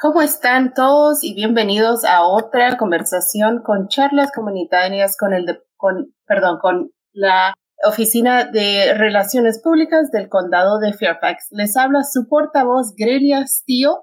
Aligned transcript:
¿Cómo 0.00 0.22
están 0.22 0.74
todos 0.74 1.24
y 1.24 1.34
bienvenidos 1.34 2.04
a 2.04 2.22
otra 2.22 2.76
conversación 2.76 3.62
con 3.64 3.88
charlas 3.88 4.30
comunitarias 4.30 5.16
con 5.16 5.34
el 5.34 5.44
con 5.76 6.14
perdón, 6.24 6.60
con 6.60 6.92
la 7.10 7.52
Oficina 7.84 8.44
de 8.44 8.94
Relaciones 8.94 9.60
Públicas 9.60 10.12
del 10.12 10.28
Condado 10.28 10.78
de 10.78 10.92
Fairfax. 10.92 11.48
Les 11.50 11.76
habla 11.76 12.04
su 12.04 12.28
portavoz 12.28 12.94
Grelia 12.96 13.44
Steele 13.48 13.96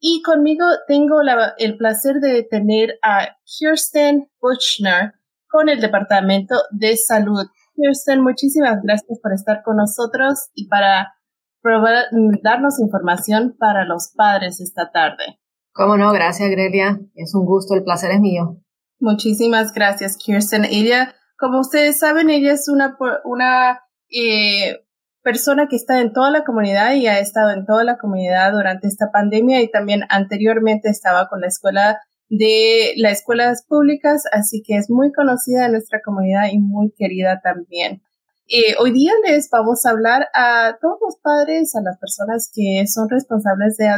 y 0.00 0.22
conmigo 0.22 0.64
tengo 0.88 1.16
el 1.58 1.76
placer 1.76 2.20
de 2.20 2.44
tener 2.44 2.98
a 3.02 3.36
Kirsten 3.44 4.30
Buchner 4.40 5.12
con 5.48 5.68
el 5.68 5.82
Departamento 5.82 6.54
de 6.70 6.96
Salud. 6.96 7.44
Kirsten, 7.74 8.22
muchísimas 8.22 8.80
gracias 8.82 9.20
por 9.22 9.34
estar 9.34 9.62
con 9.62 9.76
nosotros 9.76 10.48
y 10.54 10.68
para 10.68 11.12
probar, 11.60 12.06
darnos 12.42 12.80
información 12.80 13.54
para 13.58 13.84
los 13.84 14.14
padres 14.16 14.58
esta 14.58 14.90
tarde. 14.90 15.41
Cómo 15.72 15.96
no, 15.96 16.12
gracias 16.12 16.50
Grelia. 16.50 17.00
Es 17.14 17.34
un 17.34 17.46
gusto, 17.46 17.74
el 17.74 17.84
placer 17.84 18.10
es 18.10 18.20
mío. 18.20 18.58
Muchísimas 19.00 19.72
gracias, 19.72 20.16
Kirsten. 20.16 20.64
Ella, 20.64 21.14
como 21.38 21.60
ustedes 21.60 21.98
saben, 21.98 22.30
ella 22.30 22.52
es 22.52 22.68
una, 22.68 22.96
una 23.24 23.80
eh, 24.10 24.76
persona 25.22 25.68
que 25.68 25.76
está 25.76 26.00
en 26.00 26.12
toda 26.12 26.30
la 26.30 26.44
comunidad 26.44 26.94
y 26.94 27.06
ha 27.06 27.18
estado 27.18 27.50
en 27.50 27.64
toda 27.64 27.84
la 27.84 27.96
comunidad 27.96 28.52
durante 28.52 28.86
esta 28.86 29.10
pandemia 29.10 29.62
y 29.62 29.70
también 29.70 30.02
anteriormente 30.08 30.88
estaba 30.88 31.28
con 31.28 31.40
la 31.40 31.48
escuela 31.48 32.00
de 32.28 32.92
las 32.96 33.18
escuelas 33.18 33.64
públicas, 33.66 34.24
así 34.32 34.62
que 34.62 34.76
es 34.76 34.88
muy 34.88 35.12
conocida 35.12 35.66
en 35.66 35.72
nuestra 35.72 36.00
comunidad 36.02 36.48
y 36.52 36.58
muy 36.58 36.92
querida 36.96 37.40
también. 37.42 38.02
Eh, 38.48 38.74
hoy 38.78 38.90
día 38.92 39.12
les 39.26 39.48
vamos 39.50 39.84
a 39.86 39.90
hablar 39.90 40.28
a 40.34 40.76
todos 40.80 40.98
los 41.00 41.16
padres, 41.22 41.74
a 41.74 41.82
las 41.82 41.98
personas 41.98 42.50
que 42.54 42.84
son 42.86 43.08
responsables 43.08 43.76
de 43.76 43.88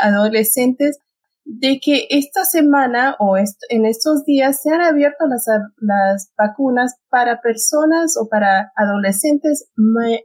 adolescentes 0.00 0.98
de 1.46 1.78
que 1.80 2.08
esta 2.10 2.44
semana 2.44 3.14
o 3.20 3.36
en 3.36 3.86
estos 3.86 4.24
días 4.24 4.60
se 4.60 4.70
han 4.74 4.80
abierto 4.80 5.26
las, 5.28 5.46
las 5.76 6.32
vacunas 6.36 6.96
para 7.08 7.40
personas 7.40 8.16
o 8.20 8.28
para 8.28 8.72
adolescentes 8.74 9.70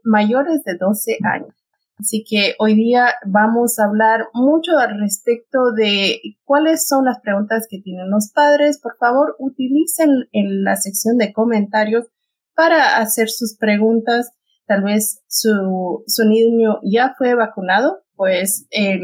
mayores 0.04 0.64
de 0.64 0.78
12 0.78 1.20
años. 1.24 1.54
Así 2.00 2.24
que 2.28 2.56
hoy 2.58 2.74
día 2.74 3.14
vamos 3.28 3.78
a 3.78 3.84
hablar 3.86 4.26
mucho 4.34 4.80
al 4.80 5.00
respecto 5.00 5.72
de 5.74 6.20
cuáles 6.44 6.88
son 6.88 7.06
las 7.06 7.20
preguntas 7.20 7.68
que 7.70 7.80
tienen 7.80 8.10
los 8.10 8.32
padres. 8.32 8.80
Por 8.82 8.98
favor, 8.98 9.36
utilicen 9.38 10.28
en 10.32 10.64
la 10.64 10.76
sección 10.76 11.20
de 11.20 11.32
comentarios 11.32 12.08
para 12.56 12.98
hacer 12.98 13.30
sus 13.30 13.56
preguntas. 13.56 14.32
Tal 14.66 14.82
vez 14.82 15.22
su, 15.28 16.04
su 16.08 16.26
niño 16.28 16.80
ya 16.84 17.14
fue 17.16 17.36
vacunado, 17.36 18.00
pues 18.16 18.66
el, 18.72 19.04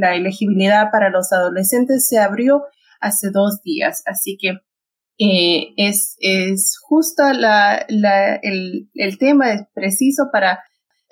la 0.00 0.16
elegibilidad 0.16 0.90
para 0.90 1.10
los 1.10 1.32
adolescentes 1.32 2.08
se 2.08 2.18
abrió 2.18 2.64
hace 3.00 3.30
dos 3.30 3.62
días, 3.62 4.02
así 4.06 4.36
que 4.40 4.58
eh, 5.18 5.74
es, 5.76 6.16
es 6.20 6.78
justo 6.80 7.22
la, 7.32 7.84
la, 7.88 8.36
el, 8.36 8.88
el 8.94 9.18
tema 9.18 9.52
es 9.52 9.62
preciso 9.74 10.30
para 10.32 10.60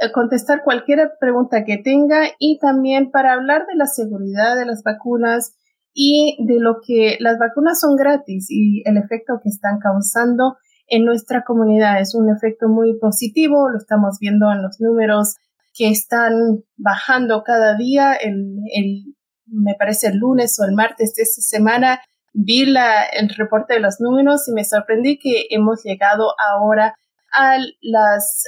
eh, 0.01 0.11
contestar 0.13 0.63
cualquier 0.65 1.13
pregunta 1.21 1.65
que 1.65 1.77
tenga 1.77 2.29
y 2.39 2.59
también 2.59 3.11
para 3.11 3.35
hablar 3.35 3.67
de 3.67 3.75
la 3.77 3.87
seguridad 3.87 4.57
de 4.57 4.65
las 4.65 4.83
vacunas 4.83 5.55
y 5.93 6.37
de 6.47 6.61
lo 6.61 6.77
que 6.87 7.17
las 7.21 7.39
vacunas 7.39 7.81
son 7.81 7.97
gratis 7.97 8.47
y 8.49 8.83
el 8.89 8.97
efecto 8.97 9.41
que 9.43 9.49
están 9.49 9.79
causando 9.79 10.57
en 10.87 11.05
nuestra 11.05 11.43
comunidad. 11.45 12.01
Es 12.01 12.15
un 12.15 12.31
efecto 12.31 12.69
muy 12.69 12.99
positivo, 12.99 13.69
lo 13.69 13.77
estamos 13.77 14.19
viendo 14.21 14.51
en 14.53 14.63
los 14.63 14.81
números 14.81 15.37
que 15.79 15.89
están 15.89 16.65
bajando 16.77 17.45
cada 17.45 17.77
día. 17.77 18.15
El, 18.15 18.59
el, 18.75 19.15
me 19.47 19.75
parece 19.79 20.09
el 20.09 20.19
lunes 20.19 20.59
o 20.59 20.65
el 20.65 20.75
martes 20.75 21.15
de 21.15 21.23
esta 21.23 21.41
semana 21.41 22.01
vi 22.33 22.67
la, 22.67 23.05
el 23.05 23.29
reporte 23.31 23.75
de 23.75 23.81
los 23.81 24.01
números 24.01 24.49
y 24.49 24.53
me 24.53 24.65
sorprendí 24.65 25.19
que 25.19 25.47
hemos 25.51 25.83
llegado 25.85 26.35
ahora 26.39 26.95
a 27.33 27.59
las, 27.81 28.45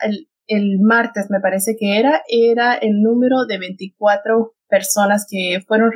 el, 0.00 0.28
el, 0.46 0.80
martes 0.80 1.26
me 1.30 1.40
parece 1.40 1.76
que 1.78 1.98
era, 1.98 2.22
era 2.28 2.74
el 2.74 3.02
número 3.02 3.46
de 3.46 3.58
24 3.58 4.54
personas 4.68 5.26
que 5.28 5.60
fueron 5.66 5.90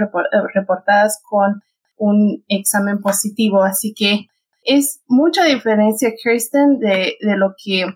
reportadas 0.54 1.20
con 1.28 1.62
un 1.96 2.44
examen 2.48 3.00
positivo. 3.00 3.62
Así 3.62 3.92
que 3.94 4.26
es 4.62 5.02
mucha 5.06 5.44
diferencia, 5.44 6.12
Kirsten, 6.14 6.78
de, 6.78 7.16
de 7.20 7.36
lo 7.36 7.54
que 7.62 7.86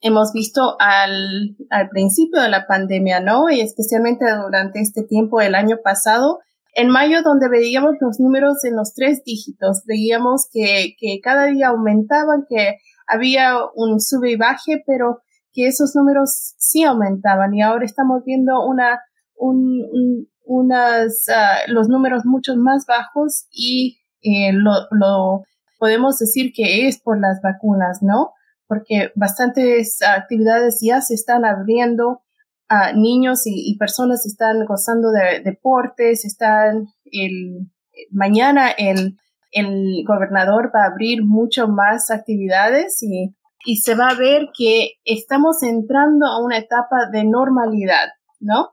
hemos 0.00 0.32
visto 0.32 0.76
al, 0.78 1.56
al 1.70 1.88
principio 1.90 2.40
de 2.40 2.48
la 2.48 2.66
pandemia, 2.66 3.20
¿no? 3.20 3.50
Y 3.50 3.60
especialmente 3.60 4.24
durante 4.42 4.80
este 4.80 5.02
tiempo 5.02 5.40
el 5.40 5.54
año 5.54 5.78
pasado, 5.82 6.40
en 6.74 6.88
mayo, 6.88 7.22
donde 7.22 7.48
veíamos 7.48 7.96
los 8.00 8.20
números 8.20 8.64
en 8.64 8.76
los 8.76 8.94
tres 8.94 9.22
dígitos, 9.24 9.82
veíamos 9.86 10.48
que, 10.52 10.94
que 10.98 11.20
cada 11.22 11.46
día 11.46 11.68
aumentaban, 11.68 12.46
que 12.48 12.78
había 13.06 13.56
un 13.74 14.00
sube 14.00 14.32
y 14.32 14.36
baje, 14.36 14.82
pero 14.86 15.20
que 15.52 15.66
esos 15.66 15.96
números 15.96 16.54
sí 16.58 16.84
aumentaban 16.84 17.52
y 17.54 17.62
ahora 17.62 17.84
estamos 17.84 18.22
viendo 18.24 18.64
una, 18.64 19.00
un, 19.36 20.28
unas, 20.44 21.26
uh, 21.28 21.72
los 21.72 21.88
números 21.88 22.24
mucho 22.24 22.56
más 22.56 22.86
bajos 22.86 23.46
y 23.50 23.98
eh, 24.22 24.52
lo, 24.52 24.72
lo 24.92 25.42
podemos 25.78 26.18
decir 26.18 26.52
que 26.54 26.86
es 26.86 27.00
por 27.00 27.20
las 27.20 27.40
vacunas, 27.42 27.98
¿no? 28.02 28.32
Porque 28.70 29.10
bastantes 29.16 29.98
actividades 30.00 30.78
ya 30.80 31.00
se 31.00 31.14
están 31.14 31.44
abriendo, 31.44 32.22
a 32.68 32.92
niños 32.92 33.42
y, 33.46 33.76
personas 33.78 34.24
están 34.24 34.64
gozando 34.64 35.10
de 35.10 35.40
deportes, 35.40 36.24
están 36.24 36.86
el, 37.06 37.68
mañana 38.12 38.70
el, 38.70 39.18
el 39.50 40.04
gobernador 40.06 40.70
va 40.72 40.84
a 40.84 40.92
abrir 40.92 41.24
mucho 41.24 41.66
más 41.66 42.12
actividades 42.12 43.02
y, 43.02 43.34
y 43.64 43.78
se 43.78 43.96
va 43.96 44.10
a 44.10 44.14
ver 44.14 44.50
que 44.56 44.92
estamos 45.04 45.64
entrando 45.64 46.26
a 46.26 46.40
una 46.40 46.58
etapa 46.58 47.10
de 47.12 47.24
normalidad, 47.24 48.10
¿no? 48.38 48.68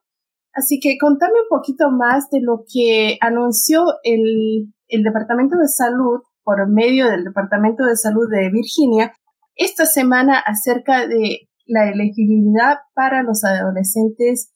Así 0.54 0.80
que 0.80 1.00
contame 1.00 1.42
un 1.42 1.58
poquito 1.58 1.90
más 1.90 2.30
de 2.30 2.42
lo 2.42 2.66
que 2.72 3.18
anunció 3.20 3.84
el, 4.04 4.72
el 4.90 5.02
Departamento 5.02 5.58
de 5.58 5.68
Salud 5.68 6.22
por 6.44 6.70
medio 6.70 7.10
del 7.10 7.24
Departamento 7.24 7.84
de 7.84 7.96
Salud 7.96 8.30
de 8.30 8.52
Virginia 8.52 9.12
esta 9.58 9.86
semana 9.86 10.40
acerca 10.40 11.08
de 11.08 11.50
la 11.66 11.90
elegibilidad 11.90 12.78
para 12.94 13.24
los 13.24 13.44
adolescentes 13.44 14.54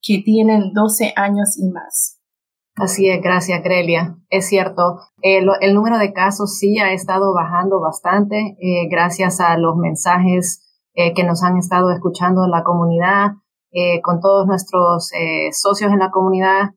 que 0.00 0.22
tienen 0.24 0.72
12 0.72 1.12
años 1.16 1.58
y 1.58 1.70
más. 1.70 2.20
Así 2.76 3.08
es, 3.08 3.22
gracias, 3.22 3.62
Grelia. 3.62 4.16
Es 4.28 4.48
cierto, 4.48 4.98
el, 5.22 5.46
número 5.74 5.98
de 5.98 6.12
casos 6.12 6.58
sí 6.58 6.78
ha 6.78 6.92
estado 6.92 7.32
bajando 7.34 7.80
bastante 7.80 8.56
eh, 8.60 8.86
gracias 8.90 9.40
a 9.40 9.56
los 9.56 9.76
mensajes 9.76 10.62
eh, 10.94 11.14
que 11.14 11.24
nos 11.24 11.42
han 11.42 11.56
estado 11.56 11.90
escuchando 11.90 12.44
en 12.44 12.50
la 12.50 12.62
comunidad, 12.64 13.32
eh, 13.72 14.02
con 14.02 14.20
todos 14.20 14.46
nuestros 14.46 15.10
socios 15.52 15.90
en 15.90 15.98
la 15.98 16.10
comunidad, 16.10 16.70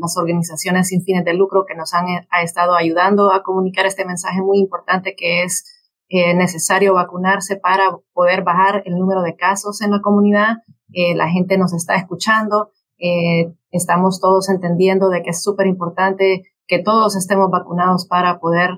las 0.00 0.16
organizaciones 0.16 0.88
sin 0.88 1.02
fines 1.02 1.24
de 1.24 1.34
lucro 1.34 1.64
que 1.66 1.76
nos 1.76 1.94
han 1.94 2.06
ha 2.30 2.42
estado 2.42 2.74
ayudando 2.74 3.32
a 3.32 3.44
comunicar 3.44 3.86
este 3.86 4.04
mensaje 4.04 4.40
muy 4.40 4.58
importante 4.58 5.14
que 5.16 5.44
es 5.44 5.79
eh, 6.12 6.34
necesario 6.34 6.94
vacunarse 6.94 7.54
para 7.54 7.96
poder 8.12 8.42
bajar 8.42 8.82
el 8.84 8.96
número 8.96 9.22
de 9.22 9.36
casos 9.36 9.80
en 9.80 9.92
la 9.92 10.00
comunidad. 10.00 10.56
Eh, 10.92 11.14
la 11.14 11.28
gente 11.28 11.56
nos 11.56 11.72
está 11.72 11.94
escuchando. 11.94 12.72
Eh, 12.98 13.54
estamos 13.70 14.20
todos 14.20 14.48
entendiendo 14.48 15.08
de 15.08 15.22
que 15.22 15.30
es 15.30 15.40
súper 15.40 15.68
importante 15.68 16.42
que 16.66 16.82
todos 16.82 17.14
estemos 17.14 17.48
vacunados 17.48 18.08
para 18.08 18.40
poder 18.40 18.70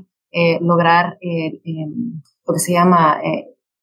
lograr 0.60 1.18
lo 1.20 2.54
que 2.54 2.58
se 2.58 2.72
llama 2.72 3.20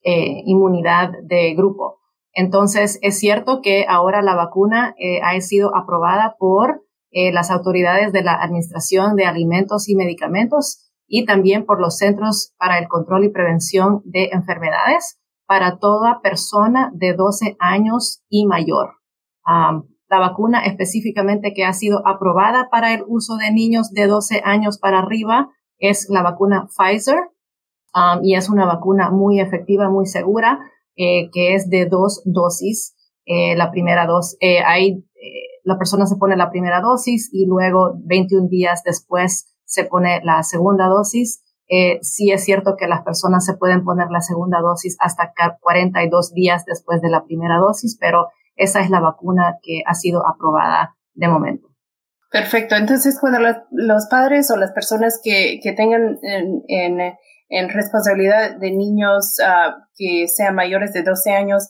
inmunidad 0.03 1.11
de 1.21 1.53
grupo. 1.53 1.99
Entonces, 2.33 2.97
es 3.03 3.19
cierto 3.19 3.61
que 3.61 3.85
ahora 3.87 4.23
la 4.23 4.35
vacuna 4.35 4.95
ha 5.21 5.39
sido 5.41 5.75
aprobada 5.75 6.37
por 6.39 6.85
las 7.11 7.51
autoridades 7.51 8.11
de 8.13 8.23
la 8.23 8.33
Administración 8.33 9.15
de 9.15 9.25
Alimentos 9.25 9.89
y 9.89 9.95
Medicamentos 9.95 10.88
y 11.09 11.25
también 11.25 11.65
por 11.65 11.81
los 11.81 11.97
Centros 11.97 12.53
para 12.57 12.79
el 12.79 12.87
Control 12.87 13.25
y 13.25 13.29
Prevención 13.29 14.01
de 14.05 14.29
Enfermedades 14.31 15.19
para 15.45 15.79
toda 15.79 16.21
persona 16.21 16.91
de 16.93 17.13
12 17.13 17.57
años 17.59 18.23
y 18.29 18.45
mayor. 18.45 18.93
la 19.45 20.19
vacuna 20.19 20.65
específicamente 20.65 21.53
que 21.53 21.65
ha 21.65 21.73
sido 21.73 22.07
aprobada 22.07 22.69
para 22.71 22.93
el 22.93 23.03
uso 23.07 23.37
de 23.37 23.51
niños 23.51 23.91
de 23.91 24.07
12 24.07 24.41
años 24.43 24.79
para 24.79 24.99
arriba 24.99 25.49
es 25.79 26.07
la 26.09 26.23
vacuna 26.23 26.67
Pfizer 26.67 27.19
y 28.21 28.35
es 28.35 28.49
una 28.49 28.65
vacuna 28.65 29.09
muy 29.11 29.39
efectiva, 29.39 29.89
muy 29.89 30.05
segura, 30.05 30.59
eh, 30.95 31.29
que 31.31 31.55
es 31.55 31.69
de 31.69 31.85
dos 31.85 32.21
dosis. 32.25 32.95
Eh, 33.25 33.55
la 33.55 33.71
primera 33.71 34.05
dosis, 34.05 34.37
eh, 34.41 34.59
ahí 34.65 35.03
la 35.63 35.77
persona 35.77 36.05
se 36.05 36.15
pone 36.15 36.35
la 36.35 36.49
primera 36.49 36.81
dosis 36.81 37.29
y 37.31 37.45
luego 37.45 37.93
21 38.05 38.47
días 38.49 38.81
después 38.83 39.58
se 39.69 39.85
pone 39.85 40.19
la 40.23 40.41
segunda 40.43 40.87
dosis. 40.87 41.43
Eh, 41.69 41.99
sí 42.01 42.31
es 42.31 42.43
cierto 42.43 42.75
que 42.77 42.87
las 42.87 43.03
personas 43.03 43.45
se 43.45 43.53
pueden 43.53 43.85
poner 43.85 44.07
la 44.09 44.21
segunda 44.21 44.59
dosis 44.59 44.97
hasta 44.99 45.31
42 45.61 46.33
días 46.33 46.65
después 46.65 47.01
de 47.01 47.09
la 47.09 47.23
primera 47.23 47.57
dosis, 47.57 47.95
pero 47.99 48.29
esa 48.55 48.81
es 48.81 48.89
la 48.89 48.99
vacuna 48.99 49.59
que 49.61 49.83
ha 49.85 49.93
sido 49.93 50.27
aprobada 50.27 50.97
de 51.13 51.27
momento. 51.27 51.67
Perfecto. 52.31 52.75
Entonces, 52.75 53.17
cuando 53.19 53.39
los 53.71 54.07
padres 54.07 54.49
o 54.51 54.57
las 54.57 54.71
personas 54.71 55.19
que, 55.23 55.59
que 55.61 55.71
tengan 55.71 56.17
en, 56.23 56.63
en, 56.67 57.13
en, 57.49 57.69
responsabilidad 57.69 58.57
de 58.57 58.71
niños 58.71 59.37
uh, 59.39 59.71
que 59.95 60.27
sean 60.27 60.55
mayores 60.55 60.93
de 60.93 61.03
12 61.03 61.31
años, 61.31 61.69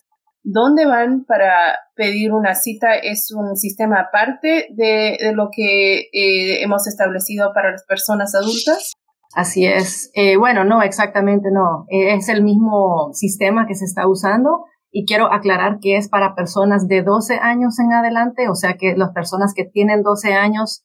¿dónde 0.52 0.86
van 0.86 1.26
para 1.26 1.78
pedir 1.96 2.34
una 2.34 2.56
cita? 2.56 2.96
¿Es 2.96 3.32
un 3.32 3.56
sistema 3.56 4.02
aparte 4.02 4.68
de, 4.72 5.18
lo 5.34 5.50
que 5.52 6.10
eh, 6.12 6.64
hemos 6.64 6.88
establecido 6.88 7.52
para 7.54 7.72
las 7.72 7.86
personas 7.86 8.34
adultas? 8.36 8.94
Así 9.36 9.66
es. 9.66 10.10
Eh, 10.16 10.38
bueno, 10.38 10.64
no, 10.64 10.82
exactamente 10.82 11.50
no. 11.52 11.86
Eh, 11.90 12.16
es 12.16 12.30
el 12.30 12.44
mismo 12.44 13.12
sistema 13.14 13.68
que 13.68 13.76
se 13.76 13.86
está 13.86 14.08
usando 14.08 14.66
y 14.92 15.06
quiero 15.06 15.32
aclarar 15.32 15.78
que 15.80 15.98
es 15.98 16.10
para 16.10 16.34
personas 16.34 16.88
de 16.88 17.04
12 17.04 17.36
años 17.36 17.80
en 17.80 17.94
adelante, 17.94 18.50
o 18.50 18.56
sea 18.56 18.74
que 18.74 18.96
las 18.98 19.12
personas 19.12 19.54
que 19.56 19.66
tienen 19.66 20.02
12 20.02 20.34
años, 20.34 20.84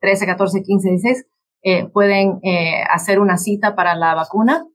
13, 0.00 0.26
14, 0.26 0.62
15, 0.62 0.90
16, 0.90 1.26
eh, 1.62 1.88
pueden 1.92 2.40
hacer 2.90 3.20
una 3.20 3.36
cita 3.36 3.76
para 3.76 3.94
la 3.94 4.14
vacuna. 4.14 4.66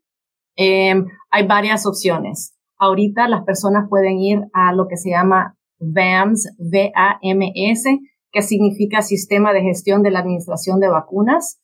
Hay 0.56 1.48
varias 1.48 1.86
opciones. 1.86 2.54
Ahorita 2.83 3.27
las 3.30 3.45
personas 3.45 3.88
pueden 3.89 4.19
ir 4.19 4.41
a 4.51 4.74
lo 4.74 4.89
que 4.89 4.97
se 4.97 5.09
llama 5.09 5.57
VAMS, 5.80 6.53
V-A-M-S, 6.57 8.00
que 8.30 8.41
significa 8.41 9.01
Sistema 9.01 9.53
de 9.53 9.62
Gestión 9.62 10.03
de 10.03 10.12
la 10.12 10.19
Administración 10.19 10.81
de 10.81 10.89
Vacunas. 10.89 11.62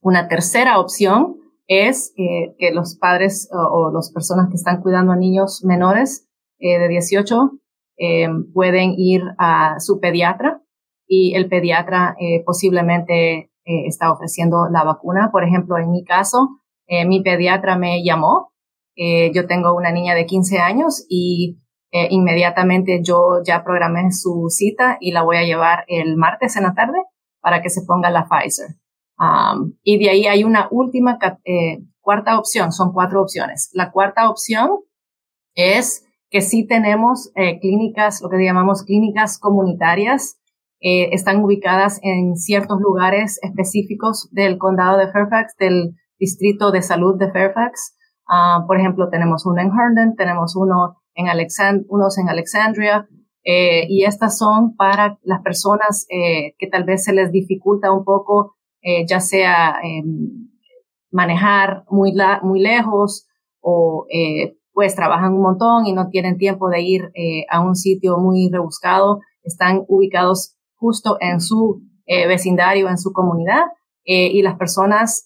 Una 0.00 0.28
tercera 0.28 0.78
opción 0.78 1.36
es 1.66 2.12
que 2.16 2.70
los 2.72 2.96
padres 2.96 3.48
o, 3.52 3.58
o 3.58 3.92
las 3.92 4.12
personas 4.12 4.48
que 4.48 4.56
están 4.56 4.82
cuidando 4.82 5.12
a 5.12 5.16
niños 5.16 5.62
menores 5.64 6.28
de 6.58 6.88
18 6.88 7.58
eh, 7.96 8.28
pueden 8.52 8.94
ir 8.96 9.22
a 9.38 9.78
su 9.78 10.00
pediatra 10.00 10.62
y 11.06 11.34
el 11.34 11.48
pediatra 11.48 12.16
eh, 12.18 12.42
posiblemente 12.44 13.50
eh, 13.64 13.86
está 13.86 14.12
ofreciendo 14.12 14.68
la 14.70 14.84
vacuna. 14.84 15.30
Por 15.30 15.44
ejemplo, 15.44 15.78
en 15.78 15.90
mi 15.90 16.04
caso, 16.04 16.60
eh, 16.86 17.06
mi 17.06 17.22
pediatra 17.22 17.78
me 17.78 18.02
llamó. 18.02 18.52
Eh, 18.96 19.32
yo 19.32 19.46
tengo 19.46 19.74
una 19.74 19.92
niña 19.92 20.14
de 20.14 20.26
15 20.26 20.58
años 20.58 21.06
y 21.08 21.60
eh, 21.96 22.08
inmediatamente 22.10 23.02
yo 23.04 23.40
ya 23.46 23.62
programé 23.62 24.10
su 24.10 24.46
cita 24.48 24.96
y 24.98 25.12
la 25.12 25.22
voy 25.22 25.36
a 25.36 25.44
llevar 25.44 25.84
el 25.86 26.16
martes 26.16 26.56
en 26.56 26.64
la 26.64 26.74
tarde 26.74 26.98
para 27.40 27.62
que 27.62 27.70
se 27.70 27.82
ponga 27.86 28.10
la 28.10 28.26
Pfizer. 28.26 28.74
Um, 29.16 29.74
y 29.84 30.02
de 30.02 30.10
ahí 30.10 30.26
hay 30.26 30.42
una 30.42 30.66
última 30.72 31.20
cuarta 32.00 32.36
opción, 32.36 32.72
son 32.72 32.92
cuatro 32.92 33.22
opciones. 33.22 33.70
La 33.74 33.92
cuarta 33.92 34.28
opción 34.28 34.80
es 35.54 36.04
que 36.30 36.40
sí 36.40 36.66
tenemos 36.66 37.30
eh, 37.36 37.60
clínicas, 37.60 38.20
lo 38.22 38.28
que 38.28 38.44
llamamos 38.44 38.82
clínicas 38.82 39.38
comunitarias, 39.38 40.40
eh, 40.80 41.10
están 41.12 41.44
ubicadas 41.44 42.00
en 42.02 42.34
ciertos 42.34 42.80
lugares 42.80 43.38
específicos 43.40 44.28
del 44.32 44.58
condado 44.58 44.98
de 44.98 45.12
Fairfax, 45.12 45.54
del 45.60 45.94
distrito 46.18 46.72
de 46.72 46.82
salud 46.82 47.16
de 47.20 47.30
Fairfax. 47.30 47.96
Uh, 48.26 48.66
por 48.66 48.80
ejemplo, 48.80 49.08
tenemos 49.10 49.46
uno 49.46 49.62
en 49.62 49.68
Herndon, 49.68 50.16
tenemos 50.16 50.56
uno 50.56 51.03
en 51.14 51.28
Alexand 51.28 51.84
unos 51.88 52.18
en 52.18 52.28
Alexandria, 52.28 53.08
eh, 53.44 53.86
y 53.88 54.04
estas 54.04 54.38
son 54.38 54.74
para 54.74 55.18
las 55.22 55.42
personas 55.42 56.06
eh, 56.08 56.54
que 56.58 56.66
tal 56.66 56.84
vez 56.84 57.04
se 57.04 57.12
les 57.12 57.30
dificulta 57.30 57.92
un 57.92 58.04
poco, 58.04 58.56
eh, 58.80 59.04
ya 59.06 59.20
sea 59.20 59.76
em, 59.82 60.48
manejar 61.10 61.84
muy, 61.90 62.12
la, 62.12 62.40
muy 62.42 62.60
lejos 62.60 63.28
o 63.60 64.06
eh, 64.12 64.56
pues 64.72 64.96
trabajan 64.96 65.32
un 65.34 65.42
montón 65.42 65.86
y 65.86 65.92
no 65.92 66.08
tienen 66.08 66.36
tiempo 66.36 66.68
de 66.68 66.82
ir 66.82 67.10
eh, 67.14 67.44
a 67.48 67.60
un 67.60 67.76
sitio 67.76 68.18
muy 68.18 68.50
rebuscado, 68.52 69.20
están 69.44 69.84
ubicados 69.88 70.56
justo 70.74 71.16
en 71.20 71.40
su 71.40 71.82
eh, 72.06 72.26
vecindario, 72.26 72.88
en 72.88 72.98
su 72.98 73.12
comunidad, 73.12 73.62
y 74.06 74.42
las 74.42 74.58
personas 74.58 75.24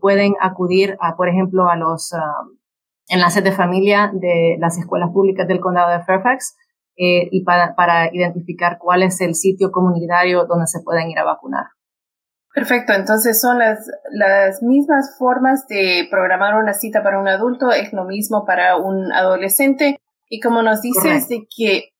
pueden 0.00 0.34
acudir 0.40 0.96
a, 1.00 1.14
por 1.16 1.28
ejemplo, 1.28 1.68
a 1.68 1.76
los 1.76 2.10
um, 2.12 2.57
enlaces 3.08 3.42
de 3.42 3.52
familia 3.52 4.10
de 4.12 4.56
las 4.60 4.78
escuelas 4.78 5.10
públicas 5.12 5.48
del 5.48 5.60
condado 5.60 5.90
de 5.90 6.04
Fairfax 6.04 6.56
eh, 6.96 7.28
y 7.30 7.44
para, 7.44 7.74
para 7.74 8.14
identificar 8.14 8.78
cuál 8.78 9.02
es 9.02 9.20
el 9.20 9.34
sitio 9.34 9.70
comunitario 9.70 10.44
donde 10.46 10.66
se 10.66 10.80
pueden 10.80 11.10
ir 11.10 11.18
a 11.18 11.24
vacunar. 11.24 11.66
Perfecto, 12.54 12.92
entonces 12.92 13.40
son 13.40 13.58
las, 13.58 13.88
las 14.10 14.62
mismas 14.62 15.16
formas 15.18 15.66
de 15.68 16.08
programar 16.10 16.60
una 16.60 16.72
cita 16.72 17.02
para 17.02 17.20
un 17.20 17.28
adulto, 17.28 17.70
es 17.70 17.92
lo 17.92 18.04
mismo 18.04 18.44
para 18.44 18.76
un 18.76 19.12
adolescente. 19.12 19.96
Y 20.28 20.40
como 20.40 20.62
nos 20.62 20.82
dices 20.82 21.28
de 21.28 21.46
que 21.56 21.90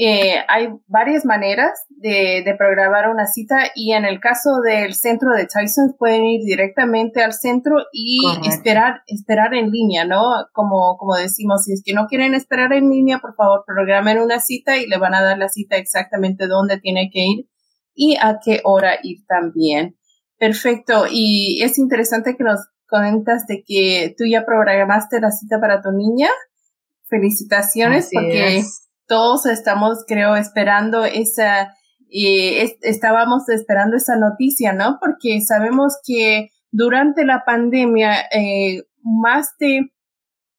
eh, 0.00 0.44
hay 0.46 0.68
varias 0.86 1.24
maneras 1.24 1.72
de, 1.88 2.42
de, 2.44 2.54
programar 2.56 3.10
una 3.10 3.26
cita 3.26 3.64
y 3.74 3.94
en 3.94 4.04
el 4.04 4.20
caso 4.20 4.60
del 4.64 4.94
centro 4.94 5.32
de 5.32 5.46
Tyson 5.46 5.96
pueden 5.98 6.24
ir 6.24 6.44
directamente 6.44 7.20
al 7.20 7.32
centro 7.32 7.78
y 7.92 8.22
Correcto. 8.22 8.48
esperar 8.48 9.02
esperar 9.08 9.54
en 9.54 9.72
línea, 9.72 10.04
¿no? 10.04 10.22
Como 10.52 10.96
como 10.98 11.16
decimos, 11.16 11.64
si 11.64 11.72
es 11.72 11.82
que 11.84 11.94
no 11.94 12.06
quieren 12.06 12.34
esperar 12.34 12.72
en 12.74 12.88
línea, 12.90 13.18
por 13.18 13.34
favor, 13.34 13.64
programen 13.66 14.20
una 14.20 14.38
cita 14.38 14.76
y 14.76 14.86
le 14.86 14.98
van 14.98 15.16
a 15.16 15.22
dar 15.22 15.36
la 15.36 15.48
cita 15.48 15.76
exactamente 15.76 16.46
dónde 16.46 16.78
tiene 16.78 17.10
que 17.12 17.18
ir 17.18 17.48
y 17.92 18.16
a 18.22 18.38
qué 18.40 18.60
hora 18.62 19.00
ir 19.02 19.26
también. 19.26 19.96
Perfecto. 20.38 21.06
Y 21.10 21.60
es 21.64 21.76
interesante 21.76 22.36
que 22.36 22.44
nos 22.44 22.60
comentas 22.86 23.48
de 23.48 23.64
que 23.66 24.14
tú 24.16 24.24
ya 24.30 24.46
programaste 24.46 25.20
la 25.20 25.32
cita 25.32 25.60
para 25.60 25.82
tu 25.82 25.90
niña. 25.90 26.28
Felicitaciones 27.08 28.06
Así 28.06 28.14
porque 28.14 28.58
es. 28.58 28.87
Todos 29.08 29.46
estamos, 29.46 30.04
creo, 30.06 30.36
esperando 30.36 31.04
esa, 31.04 31.74
eh, 32.10 32.62
es, 32.62 32.76
estábamos 32.82 33.48
esperando 33.48 33.96
esa 33.96 34.16
noticia, 34.16 34.72
¿no? 34.72 34.98
Porque 35.00 35.40
sabemos 35.40 35.98
que 36.06 36.50
durante 36.70 37.24
la 37.24 37.44
pandemia 37.44 38.12
eh, 38.30 38.84
más 39.02 39.54
de 39.58 39.90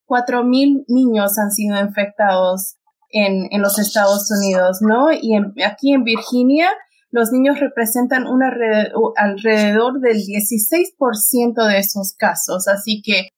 cuatro 0.06 0.44
mil 0.44 0.84
niños 0.88 1.38
han 1.38 1.52
sido 1.52 1.80
infectados 1.80 2.78
en, 3.12 3.48
en 3.52 3.62
los 3.62 3.80
Estados 3.80 4.30
Unidos, 4.32 4.80
¿no? 4.82 5.12
Y 5.12 5.36
en, 5.36 5.54
aquí 5.64 5.94
en 5.94 6.04
Virginia 6.04 6.70
los 7.12 7.32
niños 7.32 7.60
representan 7.60 8.28
un 8.28 8.44
alrededor 8.44 10.00
del 10.00 10.18
16% 10.18 11.68
de 11.68 11.80
esos 11.80 12.14
casos. 12.14 12.68
Así 12.68 13.02
que 13.04 13.30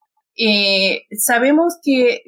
eh, 0.44 1.04
sabemos 1.18 1.78
que 1.84 2.22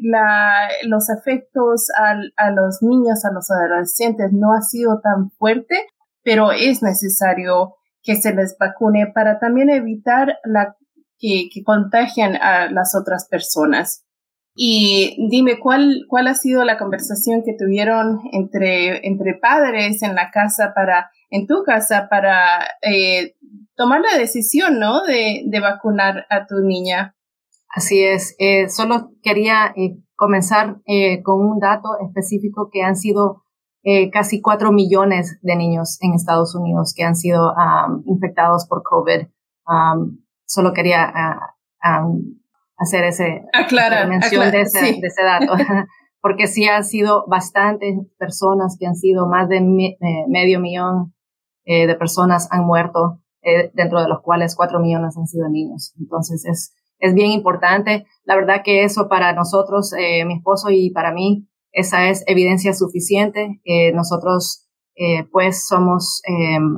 los 0.84 1.10
efectos 1.10 1.88
al, 1.98 2.34
a 2.38 2.52
los 2.52 2.82
niños, 2.82 3.26
a 3.26 3.34
los 3.34 3.50
adolescentes 3.50 4.32
no 4.32 4.54
ha 4.54 4.62
sido 4.62 5.02
tan 5.02 5.32
fuerte, 5.32 5.88
pero 6.24 6.52
es 6.52 6.84
necesario 6.84 7.76
que 8.04 8.16
se 8.16 8.36
les 8.36 8.56
vacune 8.60 9.08
para 9.08 9.40
también 9.40 9.70
evitar 9.70 10.38
que, 11.18 11.50
que 11.52 11.64
contagian 11.64 12.36
a 12.36 12.70
las 12.70 12.96
otras 12.96 13.28
personas. 13.28 14.06
Y 14.56 15.28
dime, 15.30 15.60
¿cuál, 15.60 16.06
¿cuál 16.08 16.28
ha 16.28 16.36
sido 16.36 16.64
la 16.64 16.78
conversación 16.78 17.42
que 17.44 17.56
tuvieron 17.58 18.22
entre, 18.32 19.02
padres 19.42 20.04
en 20.04 20.14
la 20.14 20.30
casa 20.30 20.74
para 20.76 21.10
en 21.32 21.48
tu 21.48 21.64
casa 21.64 22.08
para 22.12 22.64
eh, 22.84 23.34
tomar 23.76 24.02
la 24.02 24.20
decisión, 24.20 24.80
¿no? 24.80 25.02
De, 25.02 25.44
vacunar 25.60 26.28
a 26.30 26.46
tu 26.46 26.60
niña. 26.60 27.16
Así 27.76 28.04
es. 28.04 28.36
Eh, 28.40 28.70
solo 28.70 29.12
quería 29.22 29.74
eh, 29.76 29.98
comenzar 30.16 30.78
eh, 30.86 31.24
con 31.24 31.40
un 31.40 31.60
dato 31.60 31.90
específico 32.06 32.70
que 32.72 32.84
han 32.84 32.96
sido 32.96 33.44
eh, 33.84 34.10
casi 34.12 34.42
cuatro 34.42 34.72
millones 34.72 35.40
de 35.42 35.56
niños 35.56 35.98
en 36.02 36.14
Estados 36.14 36.56
Unidos 36.56 36.94
que 36.96 37.04
han 37.04 37.16
sido 37.16 37.52
um, 37.52 38.04
infectados 38.06 38.68
por 38.68 38.84
COVID. 38.84 39.28
Um, 39.68 40.20
solo 40.46 40.72
quería 40.74 41.12
uh, 41.84 42.22
hacer 42.78 43.04
ese 43.06 43.44
mención 44.08 44.52
de, 44.52 44.62
ese, 44.62 44.80
de 44.80 45.08
ese 45.08 45.24
dato. 45.24 45.54
porque 46.24 46.48
sí 46.48 46.66
han 46.66 46.86
sido 46.86 47.26
bastantes 47.28 47.98
personas 48.18 48.78
que 48.80 48.88
han 48.88 48.96
sido 48.96 49.28
más 49.28 49.50
de 49.50 49.58
eh, 49.58 50.26
medio 50.30 50.62
millón 50.62 51.14
eh, 51.66 51.86
de 51.86 51.96
personas 51.96 52.48
han 52.50 52.66
muerto, 52.66 53.20
eh, 53.42 53.72
dentro 53.74 54.02
de 54.02 54.08
los 54.08 54.22
cuales 54.22 54.56
cuatro 54.56 54.80
millones 54.80 55.18
han 55.18 55.28
sido 55.28 55.50
niños. 55.50 55.94
Entonces 56.00 56.46
es, 56.46 56.74
es 57.04 57.14
bien 57.14 57.32
importante. 57.32 58.06
La 58.24 58.36
verdad 58.36 58.62
que 58.64 58.84
eso 58.84 59.08
para 59.08 59.34
nosotros, 59.34 59.94
mi 60.26 60.36
esposo 60.36 60.70
y 60.70 60.92
para 60.92 61.14
mí, 61.14 61.48
esa 61.72 62.10
es 62.10 62.24
evidencia 62.28 62.74
suficiente. 62.74 63.62
nosotros 63.94 64.68
pues 65.32 65.66
somos, 65.68 66.22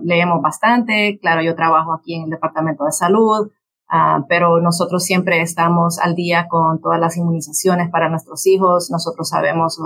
leemos 0.04 0.42
bastante. 0.42 1.20
Claro, 1.22 1.42
yo 1.42 1.56
trabajo 1.56 1.94
aquí 1.94 2.16
en 2.16 2.24
el 2.24 2.30
Departamento 2.32 2.86
de 2.86 2.92
Salud. 2.92 3.50
Ah, 3.88 4.26
pero 4.28 4.60
nosotros 4.62 5.04
siempre 5.04 5.42
estamos 5.42 6.00
al 6.00 6.16
día 6.16 6.48
con 6.50 6.82
todas 6.82 7.00
las 7.00 7.18
inmunizaciones 7.18 7.90
para 7.92 8.10
nuestros 8.10 8.46
hijos. 8.48 8.90
Nosotros 8.90 9.30
sabemos, 9.30 9.80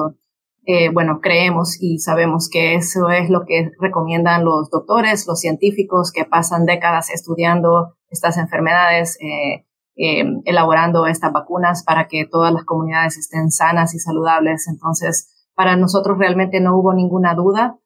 eh, 0.65 0.89
bueno, 0.89 1.19
creemos 1.21 1.77
y 1.81 1.99
sabemos 1.99 2.49
que 2.49 2.75
eso 2.75 3.09
es 3.09 3.29
lo 3.29 3.45
que 3.45 3.71
recomiendan 3.79 4.45
los 4.45 4.69
doctores, 4.69 5.27
los 5.27 5.39
científicos 5.39 6.11
que 6.13 6.23
pasan 6.23 6.65
décadas 6.65 7.09
estudiando 7.09 7.95
estas 8.09 8.37
enfermedades, 8.37 9.17
eh, 9.21 9.65
eh, 9.99 10.25
elaborando 10.45 11.05
estas 11.05 11.31
vacunas 11.31 11.83
para 11.83 12.07
que 12.07 12.25
todas 12.25 12.51
las 12.51 12.65
comunidades 12.65 13.17
estén 13.17 13.51
sanas 13.51 13.93
y 13.93 13.99
saludables. 13.99 14.67
Entonces, 14.67 15.31
para 15.53 15.75
nosotros 15.75 16.17
realmente 16.17 16.59
no 16.59 16.75
hubo 16.75 16.93
ninguna 16.93 17.35
duda 17.35 17.77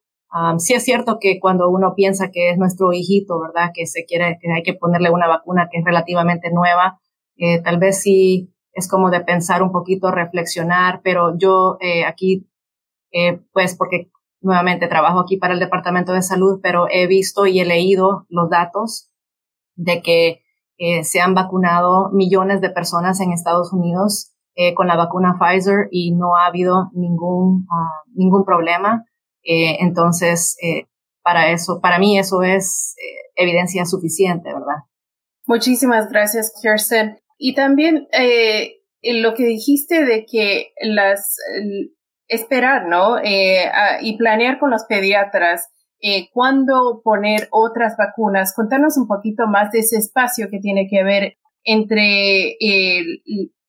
sí 0.58 0.74
es 0.74 0.84
cierto 0.84 1.18
que 1.20 1.38
cuando 1.40 1.68
uno 1.70 1.94
piensa 1.94 2.30
que 2.32 2.50
es 2.50 2.58
nuestro 2.58 2.92
hijito, 2.92 3.40
¿verdad? 3.40 3.70
Que 3.72 3.86
se 3.86 4.04
quiere, 4.04 4.38
que 4.40 4.52
hay 4.52 4.62
que 4.62 4.74
ponerle 4.74 5.10
una 5.10 5.28
vacuna 5.28 5.68
que 5.70 5.78
es 5.78 5.84
relativamente 5.84 6.50
nueva, 6.50 7.00
eh, 7.36 7.62
tal 7.62 7.78
vez 7.78 8.02
sí 8.02 8.52
es 8.72 8.88
como 8.88 9.10
de 9.10 9.20
pensar 9.20 9.62
un 9.62 9.70
poquito, 9.70 10.10
reflexionar, 10.10 11.00
pero 11.04 11.38
yo 11.38 11.76
eh, 11.80 12.04
aquí, 12.04 12.48
eh, 13.12 13.40
pues 13.52 13.76
porque 13.76 14.10
nuevamente 14.40 14.88
trabajo 14.88 15.20
aquí 15.20 15.36
para 15.36 15.54
el 15.54 15.60
Departamento 15.60 16.12
de 16.12 16.22
Salud, 16.22 16.58
pero 16.62 16.86
he 16.90 17.06
visto 17.06 17.46
y 17.46 17.60
he 17.60 17.64
leído 17.64 18.26
los 18.28 18.50
datos 18.50 19.10
de 19.76 20.02
que 20.02 20.43
se 21.02 21.20
han 21.20 21.34
vacunado 21.34 22.10
millones 22.12 22.60
de 22.60 22.70
personas 22.70 23.20
en 23.20 23.32
Estados 23.32 23.72
Unidos 23.72 24.32
con 24.76 24.86
la 24.86 24.96
vacuna 24.96 25.36
Pfizer 25.38 25.88
y 25.90 26.14
no 26.14 26.36
ha 26.36 26.46
habido 26.46 26.90
ningún, 26.94 27.66
ah, 27.70 28.02
ningún 28.14 28.44
problema. 28.44 29.04
Eh, 29.44 29.76
entonces, 29.80 30.56
eh, 30.62 30.86
para 31.22 31.50
eso, 31.50 31.80
para 31.80 31.98
mí 31.98 32.18
eso 32.18 32.42
es 32.42 32.94
eh, 32.98 33.42
evidencia 33.42 33.84
suficiente, 33.84 34.52
¿verdad? 34.52 34.84
Muchísimas 35.46 36.08
gracias, 36.08 36.52
Kirsten. 36.60 37.18
Y 37.36 37.54
también 37.54 38.08
lo 39.02 39.34
que 39.34 39.44
dijiste 39.44 40.04
de 40.04 40.24
que 40.24 40.72
las 40.80 41.36
esperar, 42.28 42.86
¿no? 42.86 43.16
y 43.20 44.16
planear 44.16 44.58
con 44.58 44.70
los 44.70 44.84
pediatras 44.84 45.68
cuándo 46.32 47.00
poner 47.02 47.48
otras 47.50 47.96
vacunas. 47.96 48.54
Contanos 48.54 48.96
un 48.96 49.06
poquito 49.06 49.46
más 49.46 49.70
de 49.72 49.80
ese 49.80 49.96
espacio 49.96 50.48
que 50.50 50.58
tiene 50.58 50.86
que 50.88 51.02
ver 51.02 51.36
entre 51.64 52.56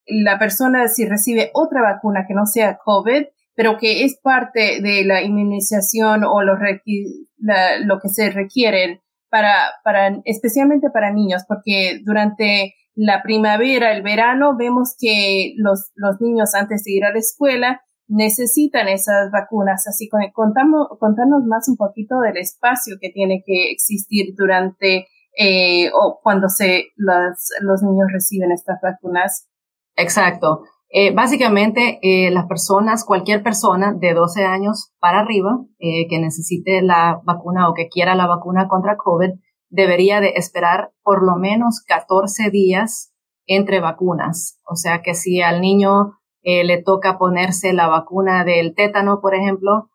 la 0.08 0.38
persona 0.38 0.88
si 0.88 1.06
recibe 1.06 1.51
otra 1.54 1.82
vacuna 1.82 2.25
que 2.27 2.34
no 2.34 2.46
sea 2.46 2.77
COVID 2.84 3.25
pero 3.56 3.77
que 3.77 4.04
es 4.04 4.20
parte 4.22 4.82
de 4.82 5.04
la 5.06 5.24
inmunización 5.24 6.24
o 6.25 6.44
lo, 6.44 6.56
lo 6.58 8.00
que 8.00 8.10
se 8.10 8.30
requiere 8.30 9.01
para, 9.30 9.56
para, 9.84 10.22
especialmente 10.25 10.89
para 10.89 11.12
niños, 11.12 11.44
porque 11.48 12.00
durante 12.04 12.75
la 12.96 13.24
primavera, 13.24 13.94
el 13.94 14.04
verano, 14.04 14.56
vemos 14.58 14.96
que 15.00 15.54
los, 15.58 15.92
los 15.96 16.22
niños 16.22 16.54
antes 16.54 16.84
de 16.84 16.94
ir 16.94 17.06
a 17.06 17.12
la 17.12 17.20
escuela 17.20 17.82
necesitan 18.08 18.88
esas 18.88 19.32
vacunas. 19.32 19.88
Así 19.88 20.10
que 20.10 20.32
contamos, 20.34 20.88
contanos 21.00 21.44
más 21.46 21.68
un 21.70 21.78
poquito 21.78 22.20
del 22.20 22.38
espacio 22.38 22.98
que 23.00 23.10
tiene 23.10 23.44
que 23.46 23.72
existir 23.72 24.34
durante 24.36 25.08
eh, 25.38 25.90
o 25.94 26.20
cuando 26.24 26.48
se, 26.48 26.86
los, 26.96 27.50
los 27.62 27.84
niños 27.84 28.08
reciben 28.14 28.52
estas 28.52 28.80
vacunas. 28.82 29.48
Exacto. 29.96 30.64
Eh, 30.90 31.14
básicamente, 31.14 32.00
eh, 32.04 32.32
las 32.32 32.46
personas, 32.46 33.04
cualquier 33.04 33.44
persona 33.44 33.94
de 33.94 34.14
12 34.14 34.46
años 34.46 34.94
para 35.00 35.20
arriba 35.20 35.60
eh, 35.80 36.08
que 36.10 36.20
necesite 36.20 36.82
la 36.82 37.20
vacuna 37.26 37.70
o 37.70 37.74
que 37.74 37.90
quiera 37.90 38.16
la 38.16 38.28
vacuna 38.28 38.68
contra 38.68 38.96
COVID 38.96 39.32
debería 39.70 40.22
de 40.22 40.34
esperar 40.36 40.92
por 41.04 41.26
lo 41.26 41.38
menos 41.38 41.84
14 41.86 42.50
días 42.50 43.14
entre 43.46 43.82
vacunas. 43.82 44.62
O 44.66 44.76
sea 44.76 45.02
que 45.02 45.16
si 45.16 45.42
al 45.42 45.60
niño 45.60 46.14
le 46.46 46.84
toca 46.84 47.18
ponerse 47.18 47.74
la 47.74 47.88
vacuna 47.88 48.46
del 48.46 48.75
tétano, 48.75 49.20
por 49.20 49.34
ejemplo, 49.34 49.90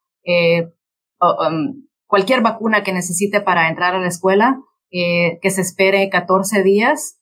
um, 1.20 1.86
cualquier 2.06 2.42
vacuna 2.42 2.82
que 2.82 2.92
necesite 2.92 3.40
para 3.40 3.68
entrar 3.68 3.94
a 3.94 4.00
la 4.00 4.08
escuela, 4.08 4.58
que 4.90 5.50
se 5.50 5.60
espere 5.60 6.10
14 6.10 6.64
días 6.64 7.20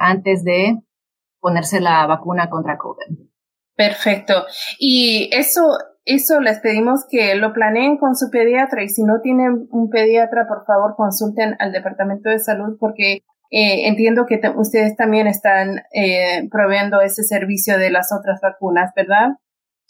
antes 0.00 0.42
de 0.42 0.78
ponerse 1.40 1.80
la 1.80 2.06
vacuna 2.06 2.48
contra 2.48 2.78
COVID. 2.78 3.26
Perfecto. 3.76 4.46
Y 4.78 5.28
eso, 5.32 5.78
eso 6.04 6.40
les 6.40 6.58
pedimos 6.60 7.04
que 7.10 7.34
lo 7.34 7.52
planeen 7.52 7.98
con 7.98 8.16
su 8.16 8.30
pediatra 8.30 8.82
y 8.82 8.88
si 8.88 9.04
no 9.04 9.20
tienen 9.22 9.68
un 9.70 9.90
pediatra, 9.90 10.46
por 10.48 10.64
favor 10.64 10.94
consulten 10.96 11.54
al 11.58 11.72
Departamento 11.72 12.30
de 12.30 12.38
Salud 12.38 12.76
porque 12.80 13.20
eh, 13.50 13.88
entiendo 13.88 14.26
que 14.26 14.40
ustedes 14.56 14.96
también 14.96 15.26
están 15.26 15.80
eh, 15.92 16.48
proveyendo 16.50 17.00
ese 17.00 17.22
servicio 17.22 17.78
de 17.78 17.90
las 17.90 18.12
otras 18.12 18.40
vacunas, 18.42 18.92
¿verdad? 18.94 19.36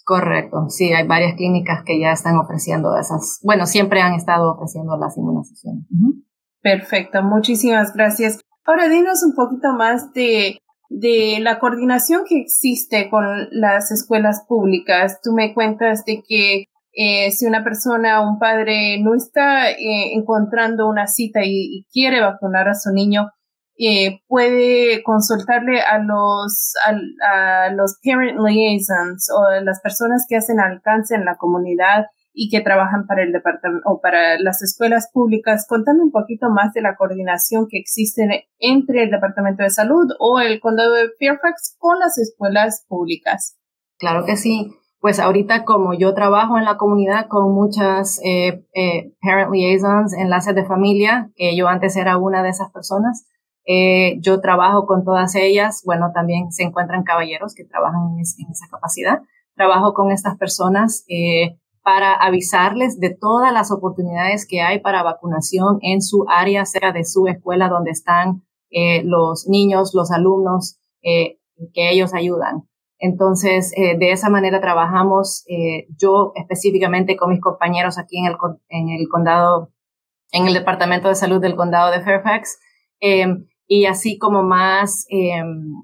Correcto, 0.05 0.69
sí, 0.69 0.93
hay 0.93 1.07
varias 1.07 1.35
clínicas 1.37 1.83
que 1.85 1.99
ya 1.99 2.13
están 2.13 2.37
ofreciendo 2.37 2.97
esas, 2.97 3.41
bueno, 3.43 3.67
siempre 3.67 4.01
han 4.01 4.15
estado 4.15 4.53
ofreciendo 4.53 4.97
las 4.97 5.17
inmunizaciones. 5.17 5.85
Perfecto, 6.63 7.23
muchísimas 7.23 7.93
gracias. 7.93 8.41
Ahora 8.65 8.89
dinos 8.89 9.23
un 9.25 9.35
poquito 9.35 9.73
más 9.73 10.13
de 10.13 10.61
de 10.89 11.39
la 11.41 11.59
coordinación 11.59 12.23
que 12.29 12.41
existe 12.41 13.09
con 13.11 13.49
las 13.51 13.91
escuelas 13.91 14.45
públicas. 14.49 15.21
Tú 15.23 15.33
me 15.33 15.55
cuentas 15.55 16.05
de 16.05 16.23
que 16.27 16.67
eh, 16.93 17.31
si 17.31 17.47
una 17.47 17.63
persona, 17.63 18.21
un 18.21 18.39
padre 18.39 18.99
no 19.03 19.15
está 19.15 19.71
eh, 19.71 20.15
encontrando 20.15 20.89
una 20.89 21.07
cita 21.07 21.41
y, 21.45 21.87
quiere 21.93 22.21
vacunar 22.21 22.69
a 22.69 22.75
su 22.75 22.91
niño, 22.91 23.29
eh, 23.79 24.21
puede 24.27 25.03
consultarle 25.03 25.81
a 25.81 25.99
los, 25.99 26.73
a, 26.87 27.71
los 27.71 27.99
parent 28.03 28.39
liaisons 28.39 29.29
o 29.31 29.61
las 29.63 29.81
personas 29.81 30.25
que 30.29 30.37
hacen 30.37 30.61
alcance 30.61 31.15
en 31.15 31.25
la 31.25 31.37
comunidad 31.37 32.07
y 32.33 32.51
que 32.51 32.61
trabajan 32.61 33.07
para 33.07 33.23
el 33.23 33.33
departamento 33.33 33.89
o 33.89 34.01
para 34.01 34.39
las 34.39 34.63
escuelas 34.63 35.11
públicas. 35.13 35.67
Contame 35.69 36.03
un 36.03 36.11
poquito 36.11 36.51
más 36.51 36.73
de 36.75 36.83
la 36.83 36.97
coordinación 36.97 37.67
que 37.69 37.79
existe 37.79 38.49
entre 38.59 39.05
el 39.05 39.11
Departamento 39.11 39.63
de 39.63 39.71
Salud 39.71 40.07
o 40.21 40.39
el 40.41 40.61
Condado 40.61 40.93
de 40.93 41.09
Fairfax 41.19 41.77
con 41.79 41.99
las 41.99 42.19
escuelas 42.19 42.85
públicas. 42.89 43.59
Claro 43.99 44.27
que 44.27 44.37
sí. 44.37 44.71
Pues 45.01 45.19
ahorita 45.19 45.65
como 45.65 45.95
yo 45.95 46.15
trabajo 46.15 46.59
en 46.59 46.65
la 46.65 46.77
comunidad 46.77 47.27
con 47.29 47.55
muchas 47.55 48.21
eh, 48.25 48.67
eh, 48.75 49.15
parent 49.23 49.51
liaisons, 49.53 50.13
enlaces 50.15 50.55
de 50.55 50.65
familia, 50.65 51.31
que 51.37 51.57
yo 51.57 51.69
antes 51.69 51.97
era 51.97 52.19
una 52.19 52.43
de 52.43 52.51
esas 52.51 52.71
personas, 52.71 53.27
eh, 53.67 54.19
yo 54.21 54.41
trabajo 54.41 54.87
con 54.87 55.05
todas 55.05 55.35
ellas. 55.35 55.83
Bueno, 55.85 56.13
también 56.15 56.53
se 56.53 56.63
encuentran 56.63 57.05
caballeros 57.05 57.55
que 57.55 57.65
trabajan 57.65 58.15
en, 58.17 58.21
esa 58.21 58.69
capacidad. 58.71 59.21
Trabajo 59.55 59.95
con 59.95 60.11
estas 60.11 60.37
personas 60.37 61.05
para 61.87 62.15
avisarles 62.15 62.99
de 62.99 63.11
todas 63.11 63.53
las 63.53 63.71
oportunidades 63.71 64.45
que 64.45 64.61
hay 64.61 64.81
para 64.81 65.05
vacunación 65.05 65.79
en 65.83 66.03
su 66.03 66.25
área, 66.29 66.65
cerca 66.65 66.91
de 66.91 67.05
su 67.05 67.29
escuela 67.29 67.69
donde 67.69 67.93
están 67.93 68.43
eh, 68.71 69.05
los 69.05 69.47
niños, 69.49 69.93
los 69.95 70.11
alumnos 70.11 70.81
eh, 71.03 71.39
que 71.73 71.91
ellos 71.91 72.13
ayudan. 72.13 72.69
Entonces, 72.99 73.73
eh, 73.77 73.97
de 73.97 74.11
esa 74.11 74.31
manera 74.31 74.61
trabajamos 74.61 75.45
yo 75.97 76.33
específicamente 76.35 77.17
con 77.17 77.31
mis 77.31 77.41
compañeros 77.41 77.99
aquí 77.99 78.19
en 78.19 78.27
el, 78.27 78.37
en 78.69 78.89
el 78.89 79.07
condado, 79.09 79.71
en 80.33 80.49
el 80.49 80.55
Departamento 80.55 81.07
de 81.09 81.15
Salud 81.15 81.41
del 81.41 81.55
condado 81.55 81.93
de 81.93 82.03
Fairfax. 82.03 82.59
Em, 82.99 83.47
y 83.67 83.87
así 83.87 84.19
como 84.19 84.43
más 84.43 85.07
em, 85.09 85.83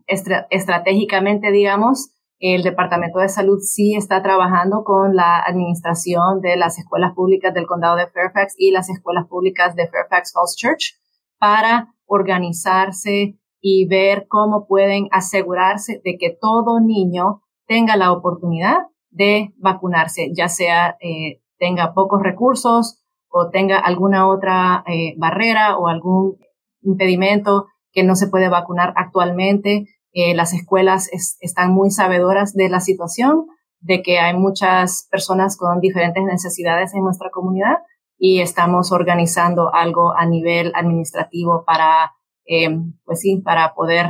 estratégicamente, 0.50 1.50
digamos, 1.50 2.10
el 2.38 2.62
Departamento 2.62 3.20
de 3.20 3.28
Salud 3.28 3.58
sí 3.60 3.94
está 3.94 4.20
trabajando 4.20 4.82
con 4.84 5.14
la 5.14 5.40
administración 5.40 6.40
de 6.40 6.56
las 6.56 6.76
escuelas 6.78 7.12
públicas 7.14 7.54
del 7.54 7.66
condado 7.66 7.96
de 7.96 8.08
Fairfax 8.08 8.54
y 8.58 8.72
las 8.72 8.90
escuelas 8.90 9.28
públicas 9.28 9.76
de 9.76 9.88
Fairfax 9.88 10.32
Falls 10.32 10.56
Church 10.56 11.00
para 11.38 11.94
organizarse 12.04 13.38
y 13.60 13.86
ver 13.86 14.26
cómo 14.28 14.66
pueden 14.66 15.06
asegurarse 15.12 16.00
de 16.04 16.16
que 16.18 16.36
todo 16.38 16.80
niño 16.80 17.42
tenga 17.66 17.96
la 17.96 18.12
oportunidad 18.12 18.88
de 19.10 19.52
vacunarse, 19.56 20.32
ya 20.34 20.48
sea 20.48 20.96
eh, 21.00 21.42
tenga 21.58 21.94
pocos 21.94 22.20
recursos 22.22 23.04
o 23.28 23.50
tenga 23.50 23.78
alguna 23.78 24.28
otra 24.28 24.82
eh, 24.86 25.14
barrera 25.16 25.78
o 25.78 25.86
algún 25.86 26.38
impedimento 26.82 27.66
que 27.92 28.02
no 28.02 28.16
se 28.16 28.28
puede 28.28 28.48
vacunar 28.48 28.92
actualmente. 28.96 29.86
Eh, 30.12 30.34
las 30.34 30.52
escuelas 30.52 31.08
están 31.40 31.72
muy 31.72 31.90
sabedoras 31.90 32.54
de 32.54 32.68
la 32.68 32.80
situación, 32.80 33.46
de 33.80 34.02
que 34.02 34.18
hay 34.18 34.36
muchas 34.36 35.08
personas 35.10 35.56
con 35.56 35.80
diferentes 35.80 36.22
necesidades 36.24 36.94
en 36.94 37.02
nuestra 37.02 37.30
comunidad 37.30 37.78
y 38.18 38.40
estamos 38.40 38.92
organizando 38.92 39.74
algo 39.74 40.12
a 40.16 40.26
nivel 40.26 40.72
administrativo 40.74 41.64
para, 41.66 42.12
eh, 42.46 42.68
pues 43.04 43.20
sí, 43.20 43.42
para 43.44 43.74
poder 43.74 44.06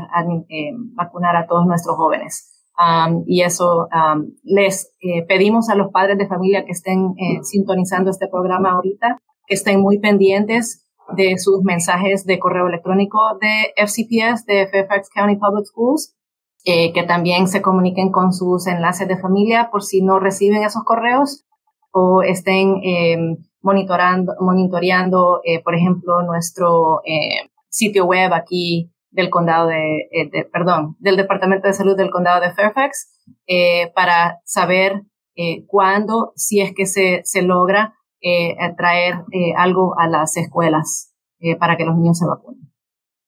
eh, 0.49 0.73
vacunar 0.95 1.37
a 1.37 1.47
todos 1.47 1.67
nuestros 1.67 1.97
jóvenes. 1.97 2.49
Y 3.27 3.43
eso 3.43 3.87
les 4.43 4.93
pedimos 5.29 5.69
a 5.69 5.77
los 5.77 5.93
padres 5.93 6.19
de 6.19 6.27
familia 6.27 6.65
que 6.65 6.73
estén 6.73 7.15
sintonizando 7.45 8.11
este 8.11 8.27
programa 8.27 8.73
ahorita, 8.73 9.19
que 9.47 9.55
estén 9.55 9.81
muy 9.81 10.01
pendientes 10.01 10.82
de 11.17 11.39
sus 11.39 11.63
mensajes 11.63 12.25
de 12.25 12.39
correo 12.39 12.69
electrónico 12.69 13.19
de 13.41 13.73
FCPS, 13.77 14.47
de 14.47 14.69
Fairfax 14.69 15.11
County 15.15 15.37
Public 15.37 15.67
Schools, 15.67 16.17
que 16.65 17.05
también 17.09 17.49
se 17.49 17.61
comuniquen 17.61 18.13
con 18.13 18.33
sus 18.33 18.69
enlaces 18.69 19.09
de 19.09 19.19
familia 19.19 19.69
por 19.73 19.83
si 19.83 20.01
no 20.01 20.21
reciben 20.21 20.63
esos 20.63 20.85
correos 20.85 21.45
o 21.91 22.23
estén 22.23 22.81
monitorando, 23.63 24.35
monitoreando, 24.41 25.41
eh, 25.45 25.63
por 25.63 25.75
ejemplo, 25.75 26.23
nuestro 26.23 27.01
eh, 27.05 27.49
sitio 27.69 28.05
web 28.05 28.35
aquí 28.35 28.93
del 29.11 29.31
condado 29.31 29.69
de, 29.69 30.09
eh, 30.11 30.45
perdón, 30.53 30.97
del 30.99 31.17
Departamento 31.17 31.69
de 31.69 31.75
Salud 31.75 31.97
del 31.97 32.11
condado 32.11 32.41
de 32.41 32.53
Fairfax, 32.53 33.09
para 33.95 34.41
saber 34.45 35.03
cuándo, 35.67 36.33
si 36.35 36.61
es 36.61 36.73
que 36.75 36.87
se, 36.87 37.21
se 37.25 37.43
logra 37.43 37.95
traer 38.77 39.15
algo 39.57 39.95
a 39.99 40.09
las 40.09 40.37
escuelas 40.37 41.13
para 41.59 41.77
que 41.77 41.85
los 41.85 41.97
niños 41.97 42.19
se 42.19 42.27
vacunen. 42.27 42.73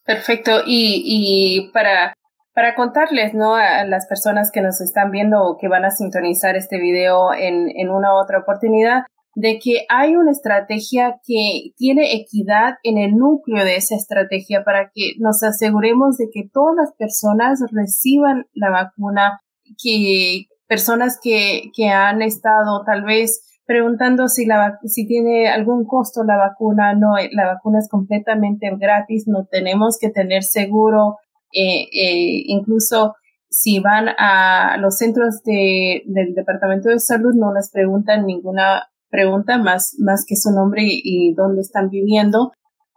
Perfecto. 0.04 0.60
Y, 0.66 1.02
y 1.04 1.70
para, 1.72 2.14
para 2.54 2.74
contarles, 2.74 3.34
¿no? 3.34 3.54
A 3.54 3.84
las 3.84 4.06
personas 4.06 4.50
que 4.52 4.60
nos 4.60 4.80
están 4.80 5.10
viendo 5.10 5.42
o 5.42 5.56
que 5.58 5.68
van 5.68 5.84
a 5.84 5.90
sintonizar 5.90 6.56
este 6.56 6.78
video 6.78 7.32
en, 7.34 7.70
en 7.74 7.90
una 7.90 8.14
otra 8.14 8.40
oportunidad, 8.40 9.04
de 9.34 9.58
que 9.58 9.84
hay 9.88 10.14
una 10.14 10.30
estrategia 10.30 11.16
que 11.26 11.72
tiene 11.76 12.14
equidad 12.14 12.74
en 12.82 12.98
el 12.98 13.16
núcleo 13.16 13.64
de 13.64 13.76
esa 13.76 13.96
estrategia 13.96 14.62
para 14.62 14.90
que 14.94 15.14
nos 15.18 15.42
aseguremos 15.42 16.16
de 16.18 16.28
que 16.32 16.48
todas 16.52 16.76
las 16.76 16.92
personas 16.96 17.60
reciban 17.72 18.46
la 18.52 18.70
vacuna, 18.70 19.40
que 19.82 20.46
personas 20.68 21.18
que, 21.20 21.70
que 21.74 21.88
han 21.88 22.22
estado 22.22 22.84
tal 22.84 23.02
vez 23.02 23.42
preguntando 23.66 24.28
si 24.28 24.46
la 24.46 24.78
si 24.84 25.06
tiene 25.06 25.48
algún 25.48 25.86
costo 25.86 26.22
la 26.24 26.36
vacuna, 26.36 26.94
no, 26.94 27.14
la 27.32 27.46
vacuna 27.46 27.78
es 27.78 27.88
completamente 27.88 28.70
gratis, 28.78 29.24
no 29.26 29.46
tenemos 29.50 29.98
que 29.98 30.10
tener 30.10 30.42
seguro, 30.42 31.18
eh, 31.52 31.82
eh, 31.92 32.42
incluso 32.46 33.14
si 33.48 33.78
van 33.80 34.08
a 34.18 34.76
los 34.78 34.98
centros 34.98 35.42
de, 35.44 36.02
del 36.06 36.34
Departamento 36.34 36.88
de 36.88 36.98
Salud 36.98 37.34
no 37.34 37.54
les 37.54 37.70
preguntan 37.70 38.26
ninguna 38.26 38.88
pregunta 39.10 39.58
más, 39.58 39.94
más 39.98 40.24
que 40.26 40.34
su 40.34 40.50
nombre 40.50 40.82
y, 40.84 41.32
dónde 41.34 41.60
están 41.60 41.88
viviendo. 41.88 42.52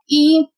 Y 0.08 0.50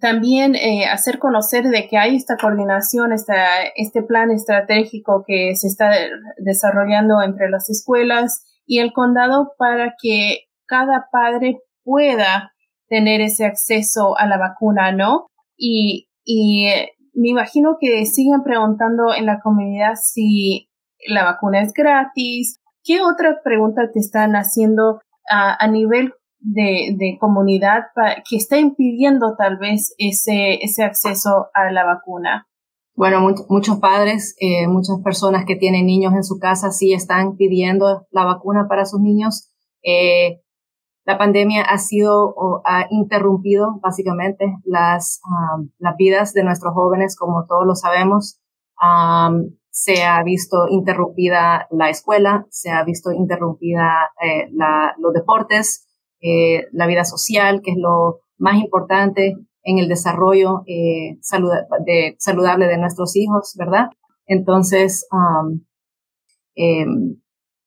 también 0.00 0.54
eh, 0.54 0.84
hacer 0.84 1.18
conocer 1.18 1.64
de 1.64 1.88
que 1.88 1.96
hay 1.96 2.16
esta 2.16 2.36
coordinación, 2.36 3.12
esta, 3.12 3.62
este 3.74 4.02
plan 4.02 4.30
estratégico 4.30 5.24
que 5.26 5.54
se 5.54 5.68
está 5.68 5.92
desarrollando 6.36 7.22
entre 7.22 7.48
las 7.48 7.70
escuelas 7.70 8.44
y 8.66 8.78
el 8.78 8.92
condado 8.92 9.52
para 9.58 9.94
que 10.00 10.46
cada 10.66 11.08
padre 11.10 11.60
pueda 11.84 12.52
tener 12.88 13.20
ese 13.20 13.44
acceso 13.44 14.16
a 14.18 14.26
la 14.26 14.38
vacuna, 14.38 14.92
¿no? 14.92 15.26
Y, 15.56 16.08
y 16.24 16.66
eh, 16.66 16.92
me 17.14 17.30
imagino 17.30 17.76
que 17.80 18.04
sigan 18.06 18.42
preguntando 18.42 19.14
en 19.14 19.26
la 19.26 19.40
comunidad 19.40 19.94
si 19.94 20.68
la 21.06 21.24
vacuna 21.24 21.62
es 21.62 21.72
gratis 21.72 22.62
¿Qué 22.84 23.00
otra 23.00 23.40
pregunta 23.44 23.90
te 23.92 24.00
están 24.00 24.32
haciendo 24.32 25.00
a, 25.30 25.66
nivel 25.68 26.12
de, 26.40 27.16
comunidad 27.20 27.84
que 28.28 28.36
está 28.36 28.58
impidiendo 28.58 29.36
tal 29.36 29.56
vez 29.56 29.94
ese, 29.98 30.54
ese 30.62 30.82
acceso 30.82 31.48
a 31.54 31.70
la 31.70 31.84
vacuna? 31.84 32.48
Bueno, 32.94 33.26
muchos 33.48 33.78
padres, 33.78 34.36
eh, 34.38 34.66
muchas 34.68 35.00
personas 35.02 35.44
que 35.46 35.56
tienen 35.56 35.86
niños 35.86 36.12
en 36.14 36.22
su 36.22 36.38
casa 36.38 36.70
sí 36.70 36.92
están 36.92 37.36
pidiendo 37.36 38.06
la 38.10 38.24
vacuna 38.26 38.66
para 38.68 38.84
sus 38.84 39.00
niños. 39.00 39.50
Eh, 39.82 40.42
la 41.04 41.16
pandemia 41.16 41.62
ha 41.62 41.78
sido 41.78 42.28
o 42.36 42.60
ha 42.66 42.86
interrumpido 42.90 43.80
básicamente 43.80 44.44
las, 44.64 45.20
um, 45.24 45.70
las 45.78 45.96
vidas 45.96 46.32
de 46.34 46.44
nuestros 46.44 46.74
jóvenes, 46.74 47.16
como 47.16 47.46
todos 47.46 47.66
lo 47.66 47.74
sabemos. 47.74 48.40
Um, 48.80 49.56
se 49.70 50.04
ha 50.04 50.22
visto 50.22 50.68
interrumpida 50.68 51.66
la 51.70 51.88
escuela, 51.88 52.46
se 52.50 52.70
ha 52.70 52.84
visto 52.84 53.10
interrumpida 53.10 54.10
eh, 54.22 54.48
los 54.52 55.12
deportes, 55.14 55.88
la 56.72 56.86
vida 56.86 57.04
social, 57.04 57.62
que 57.64 57.72
es 57.72 57.78
lo 57.78 58.20
más 58.36 58.56
importante 58.56 59.34
en 59.62 59.78
el 59.78 59.88
desarrollo 59.88 60.62
eh, 60.66 61.18
de, 61.86 62.16
saludable 62.18 62.66
de 62.66 62.78
nuestros 62.78 63.16
hijos, 63.16 63.54
¿verdad? 63.58 63.88
Entonces, 64.26 65.06
um, 65.12 65.60
em, 66.54 67.20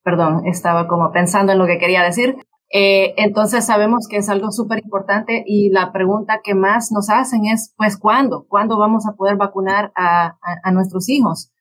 perdón, 0.04 0.46
estaba 0.46 0.88
como 0.88 1.12
pensando 1.12 1.52
en 1.54 1.60
lo 1.60 1.66
que 1.66 1.80
quería 1.80 2.04
decir. 2.04 2.36
entonces 2.72 3.66
sabemos 3.66 4.08
que 4.10 4.18
es 4.18 4.28
algo 4.30 4.52
súper 4.52 4.80
importante 4.84 5.44
y 5.46 5.70
la 5.70 5.94
pregunta 5.94 6.42
que 6.44 6.56
más 6.56 6.92
nos 6.92 7.10
hacen 7.10 7.46
es, 7.46 7.74
pues, 7.78 7.98
¿cuándo? 7.98 8.46
¿Cuándo 8.50 8.78
vamos 8.78 9.08
a 9.08 9.16
poder 9.16 9.38
vacunar 9.38 9.92
a 9.96 10.72
nuestros 10.72 11.08
hijos? 11.10 11.52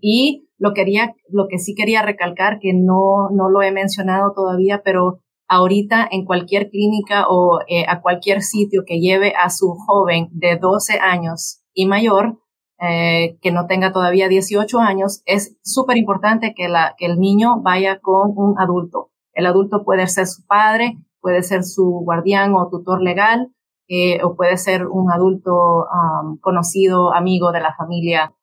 y 0.00 0.48
lo 0.58 0.72
quería, 0.72 1.14
lo 1.28 1.46
que 1.48 1.58
sí 1.58 1.74
quería 1.74 2.02
recalcar, 2.02 2.58
que 2.60 2.72
no, 2.74 3.28
no 3.30 3.50
lo 3.50 3.62
he 3.62 3.72
mencionado 3.72 4.32
todavía, 4.34 4.82
pero 4.84 5.20
ahorita 5.48 6.08
en 6.10 6.24
cualquier 6.24 6.70
clínica 6.70 7.26
o 7.28 7.60
eh, 7.68 7.84
a 7.88 8.00
cualquier 8.00 8.42
sitio 8.42 8.82
que 8.86 9.00
lleve 9.00 9.34
a 9.34 9.50
su 9.50 9.74
joven 9.74 10.28
de 10.32 10.56
12 10.56 10.98
años 10.98 11.62
y 11.72 11.86
mayor, 11.86 12.38
eh, 12.80 13.38
que 13.40 13.52
no 13.52 13.66
tenga 13.66 13.92
todavía 13.92 14.28
18 14.28 14.78
años, 14.78 15.22
es 15.26 15.56
súper 15.62 15.96
importante 15.96 16.54
que, 16.54 16.66
el 16.98 17.18
niño 17.18 17.60
vaya 17.62 18.00
con 18.00 18.32
un 18.36 18.58
adulto. 18.58 19.10
El 19.32 19.46
adulto 19.46 19.84
puede 19.84 20.06
ser 20.06 20.26
su 20.26 20.46
padre, 20.46 20.98
puede 21.20 21.42
ser 21.42 21.64
su 21.64 22.02
guardián 22.04 22.54
o 22.54 22.68
tutor 22.68 23.02
legal, 23.02 23.52
eh, 23.88 24.22
o 24.22 24.34
puede 24.34 24.56
ser 24.56 24.86
un 24.86 25.12
adulto 25.12 25.86
conocido, 26.40 27.12
amigo 27.12 27.52
de 27.52 27.60
la 27.60 27.74
familia 27.74 28.34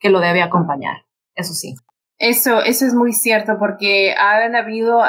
que 0.00 0.10
lo 0.10 0.20
debe 0.20 0.42
acompañar, 0.42 1.04
eso 1.34 1.54
sí. 1.54 1.74
Eso, 2.18 2.62
eso 2.62 2.86
es 2.86 2.94
muy 2.94 3.12
cierto 3.12 3.54
porque 3.58 4.14
han 4.14 4.54
habido, 4.54 5.00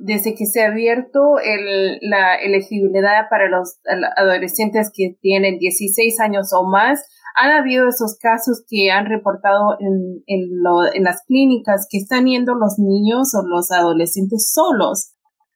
desde 0.00 0.34
que 0.34 0.46
se 0.46 0.62
ha 0.62 0.68
abierto 0.68 1.38
el, 1.38 1.98
la 2.02 2.34
elegibilidad 2.34 3.28
para 3.30 3.48
los 3.48 3.78
adolescentes 4.16 4.90
que 4.92 5.16
tienen 5.20 5.58
16 5.58 6.18
años 6.20 6.52
o 6.52 6.64
más, 6.68 7.00
han 7.34 7.50
habido 7.52 7.88
esos 7.88 8.18
casos 8.20 8.64
que 8.68 8.90
han 8.90 9.06
reportado 9.06 9.76
en, 9.78 11.02
las 11.02 11.22
clínicas 11.26 11.86
que 11.88 11.98
están 11.98 12.26
yendo 12.26 12.54
los 12.54 12.78
niños 12.78 13.34
o 13.34 13.46
los 13.46 13.70
adolescentes 13.70 14.50
solos. 14.52 15.14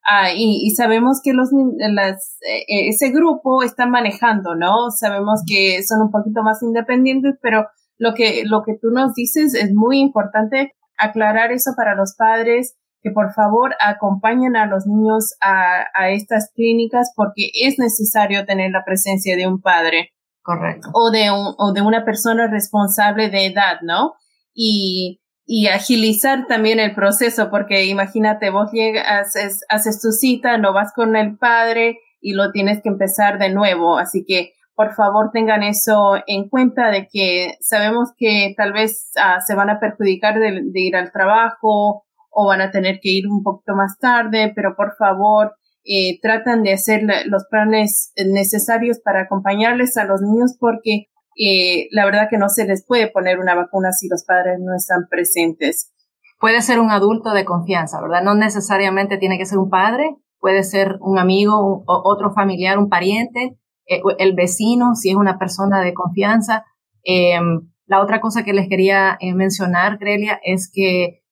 Ah, 0.09 0.31
y, 0.33 0.65
y, 0.65 0.71
sabemos 0.71 1.21
que 1.23 1.33
los, 1.33 1.51
las, 1.79 2.39
e, 2.69 2.89
ese 2.89 3.11
grupo 3.11 3.65
está 3.65 3.87
manejando, 3.87 4.55
¿no? 4.55 4.91
Sabemos 4.93 5.43
que 5.45 5.83
son 5.83 6.01
un 6.03 6.11
poquito 6.13 6.45
más 6.45 6.63
independientes, 6.63 7.35
pero 7.43 7.67
lo 7.99 8.15
que, 8.15 8.43
lo 8.45 8.63
que 8.65 8.75
tú 8.81 8.91
nos 8.91 9.15
dices 9.15 9.55
es 9.55 9.73
muy 9.75 10.01
importante 10.01 10.73
aclarar 10.99 11.53
eso 11.53 11.73
para 11.77 11.95
los 11.95 12.15
padres, 12.17 12.77
que 13.03 13.11
por 13.11 13.33
favor 13.33 13.75
acompañen 13.81 14.57
a 14.57 14.67
los 14.67 14.87
niños 14.87 15.35
a, 15.41 15.85
a 15.95 16.11
estas 16.11 16.51
clínicas 16.55 17.13
porque 17.15 17.51
es 17.55 17.79
necesario 17.79 18.45
tener 18.47 18.71
la 18.71 18.85
presencia 18.85 19.37
de 19.37 19.47
un 19.47 19.61
padre. 19.61 20.11
Correcto. 20.43 20.91
O 20.93 21.11
de, 21.11 21.31
un, 21.31 21.55
o 21.59 21.73
de 21.73 21.83
una 21.83 22.05
persona 22.05 22.49
responsable 22.49 23.31
de 23.31 23.47
edad, 23.47 23.81
¿no? 23.83 24.15
Y, 24.55 25.21
y 25.45 25.69
agilizar 25.69 26.47
también 26.47 26.81
el 26.81 26.95
proceso, 26.95 27.51
porque 27.51 27.85
imagínate, 27.87 28.51
vos 28.51 28.71
llegas, 28.73 29.07
haces, 29.09 29.61
haces 29.69 30.01
tu 30.01 30.11
cita, 30.11 30.59
no 30.59 30.73
vas 30.73 30.93
con 30.95 31.17
el 31.17 31.37
padre 31.37 31.99
y 32.21 32.33
lo 32.33 32.51
tienes 32.51 32.83
que 32.83 32.89
empezar 32.89 33.39
de 33.39 33.51
nuevo. 33.51 33.99
Así 33.99 34.25
que 34.27 34.53
por 34.77 34.95
favor 34.95 35.31
tengan 35.33 35.63
eso 35.63 36.17
en 36.27 36.49
cuenta 36.49 36.91
de 36.91 37.09
que 37.11 37.55
sabemos 37.61 38.11
que 38.17 38.53
tal 38.57 38.75
vez 38.75 39.11
ah, 39.17 39.41
se 39.41 39.55
van 39.55 39.71
a 39.71 39.81
perjudicar 39.81 40.39
de, 40.39 40.63
ir 40.75 40.95
al 40.95 41.11
trabajo 41.11 42.05
o 42.31 42.47
van 42.47 42.61
a 42.61 42.71
tener 42.71 43.01
que 43.01 43.09
ir 43.09 43.27
un 43.27 43.43
poquito 43.43 43.75
más 43.75 43.99
tarde, 43.99 44.53
pero 44.55 44.77
por 44.77 44.95
favor 44.97 45.55
eh, 45.85 46.21
tratan 46.21 46.63
de 46.63 46.75
hacer 46.75 47.03
los 47.25 47.47
planes 47.51 48.13
necesarios 48.17 49.01
para 49.03 49.23
acompañarles 49.23 49.97
a 49.97 50.05
los 50.05 50.21
niños 50.21 50.57
porque 50.61 51.07
eh, 51.39 51.89
la 51.91 52.05
verdad 52.05 52.29
que 52.29 52.37
no 52.37 52.51
se 52.51 52.67
les 52.67 52.85
puede 52.87 53.11
poner 53.11 53.39
una 53.39 53.55
vacuna 53.55 53.93
si 53.93 54.09
los 54.09 54.25
padres 54.25 54.59
no 54.61 54.75
están 54.77 55.07
presentes. 55.09 55.91
Puede 56.39 56.61
ser 56.61 56.81
un 56.81 56.91
adulto 56.91 57.33
de 57.33 57.47
confianza, 57.47 58.01
¿verdad? 58.03 58.23
No 58.23 58.35
necesariamente 58.35 59.17
tiene 59.17 59.39
que 59.39 59.47
ser 59.47 59.57
un 59.57 59.71
padre, 59.71 60.17
puede 60.39 60.65
ser 60.65 60.99
un 61.01 61.19
amigo, 61.19 61.55
o 61.59 62.03
otro 62.05 62.35
familiar, 62.35 62.79
un 62.79 62.91
pariente, 62.91 63.57
el 63.87 64.35
vecino, 64.35 64.95
si 64.95 65.11
es 65.11 65.17
una 65.17 65.39
persona 65.39 65.81
de 65.81 65.95
confianza. 65.95 66.65
Em, 67.05 67.71
la 67.87 68.03
otra 68.03 68.21
cosa 68.21 68.43
que 68.45 68.53
les 68.53 68.69
quería 68.69 69.17
mencionar, 69.35 69.99
Grelia, 69.99 70.41
es 70.43 70.71
que 70.73 71.23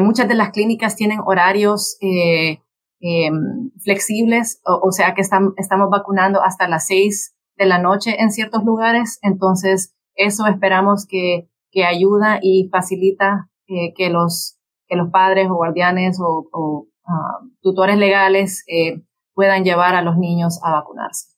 muchas 0.00 0.26
de 0.26 0.34
las 0.34 0.50
clínicas 0.50 0.96
tienen 0.96 1.20
horarios 1.24 1.98
em, 2.00 3.70
flexibles, 3.84 4.60
o, 4.64 4.90
sea 4.90 5.14
que 5.14 5.20
estamos 5.20 5.90
vacunando 5.90 6.42
hasta 6.42 6.66
las 6.66 6.86
seis 6.86 7.36
de 7.56 7.66
la 7.66 7.78
noche 7.78 8.16
en 8.20 8.30
ciertos 8.30 8.64
lugares, 8.64 9.18
entonces 9.22 9.94
eso 10.14 10.46
esperamos 10.46 11.06
que, 11.06 11.48
que 11.70 11.84
ayuda 11.84 12.38
y 12.42 12.68
facilita 12.70 13.50
eh, 13.66 13.92
que, 13.94 14.10
los, 14.10 14.58
que 14.86 14.96
los 14.96 15.10
padres 15.10 15.48
o 15.50 15.54
guardianes 15.54 16.18
o, 16.20 16.88
ah, 17.06 17.38
tutores 17.60 17.96
legales 17.96 18.64
eh, 18.66 19.02
puedan 19.34 19.64
llevar 19.64 19.94
a 19.94 20.02
los 20.02 20.16
niños 20.16 20.60
a 20.64 20.72
vacunarse. 20.72 21.37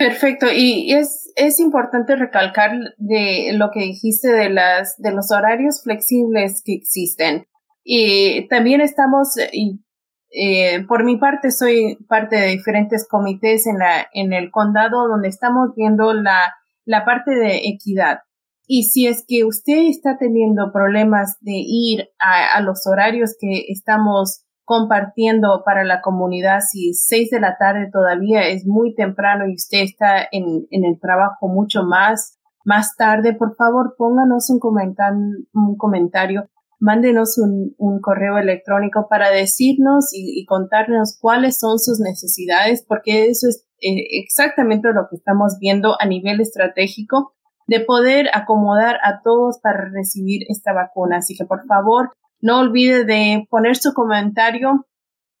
Perfecto, 0.00 0.46
y 0.50 0.94
es, 0.94 1.30
es 1.36 1.60
importante 1.60 2.16
recalcar 2.16 2.70
de 2.96 3.50
lo 3.52 3.70
que 3.70 3.80
dijiste 3.80 4.28
de, 4.32 4.48
las, 4.48 4.96
de 4.96 5.12
los 5.12 5.30
horarios 5.30 5.82
flexibles 5.82 6.62
que 6.64 6.72
existen. 6.72 7.46
Y 7.84 8.48
también 8.48 8.80
estamos, 8.80 9.34
y 9.52 9.84
eh, 10.30 10.86
por 10.88 11.04
mi 11.04 11.18
parte, 11.18 11.50
soy 11.50 11.98
parte 12.08 12.36
de 12.36 12.46
diferentes 12.46 13.06
comités 13.06 13.66
en, 13.66 13.78
la, 13.78 14.08
en 14.14 14.32
el 14.32 14.50
condado 14.50 15.06
donde 15.06 15.28
estamos 15.28 15.74
viendo 15.76 16.14
la, 16.14 16.54
la 16.86 17.04
parte 17.04 17.32
de 17.32 17.68
equidad. 17.68 18.20
Y 18.66 18.84
si 18.84 19.06
es 19.06 19.22
que 19.28 19.44
usted 19.44 19.82
está 19.82 20.16
teniendo 20.16 20.72
problemas 20.72 21.36
de 21.42 21.56
ir 21.56 22.08
a, 22.18 22.56
a 22.56 22.62
los 22.62 22.86
horarios 22.86 23.36
que 23.38 23.66
estamos 23.68 24.46
compartiendo 24.70 25.62
para 25.64 25.82
la 25.82 26.00
comunidad, 26.00 26.60
si 26.60 26.94
seis 26.94 27.28
de 27.30 27.40
la 27.40 27.56
tarde 27.58 27.90
todavía 27.92 28.46
es 28.46 28.64
muy 28.66 28.94
temprano 28.94 29.48
y 29.48 29.54
usted 29.54 29.78
está 29.80 30.28
en, 30.30 30.68
en 30.70 30.84
el 30.84 31.00
trabajo 31.00 31.48
mucho 31.48 31.82
más, 31.82 32.38
más 32.64 32.94
tarde, 32.96 33.34
por 33.34 33.56
favor 33.56 33.96
pónganos 33.98 34.48
un, 34.48 34.60
un 35.54 35.76
comentario 35.76 36.48
mándenos 36.78 37.36
un, 37.36 37.74
un, 37.78 38.00
correo 38.00 38.38
electrónico 38.38 39.08
para 39.10 39.32
decirnos 39.32 40.10
y, 40.12 40.46
contarnos 40.46 41.18
cuáles 41.20 41.58
son 41.58 41.80
sus 41.80 41.98
necesidades, 41.98 42.84
porque 42.86 43.26
eso 43.26 43.48
es 43.48 43.66
eh, 43.82 44.22
exactamente 44.22 44.88
lo 44.94 45.08
que 45.10 45.16
estamos 45.16 45.58
viendo 45.60 45.96
a 46.00 46.06
nivel 46.06 46.40
estratégico 46.40 47.34
de 47.66 47.80
poder 47.80 48.28
acomodar 48.32 48.98
a 49.02 49.20
todos 49.22 49.58
para 49.60 49.90
recibir 49.92 50.42
esta 50.48 50.72
vacuna. 50.72 51.18
Así 51.18 51.36
que 51.36 51.44
por 51.44 51.66
favor, 51.66 52.10
no 52.40 52.60
olvide 52.60 53.04
de 53.04 53.46
poner 53.50 53.76
su 53.76 53.92
comentario 53.92 54.86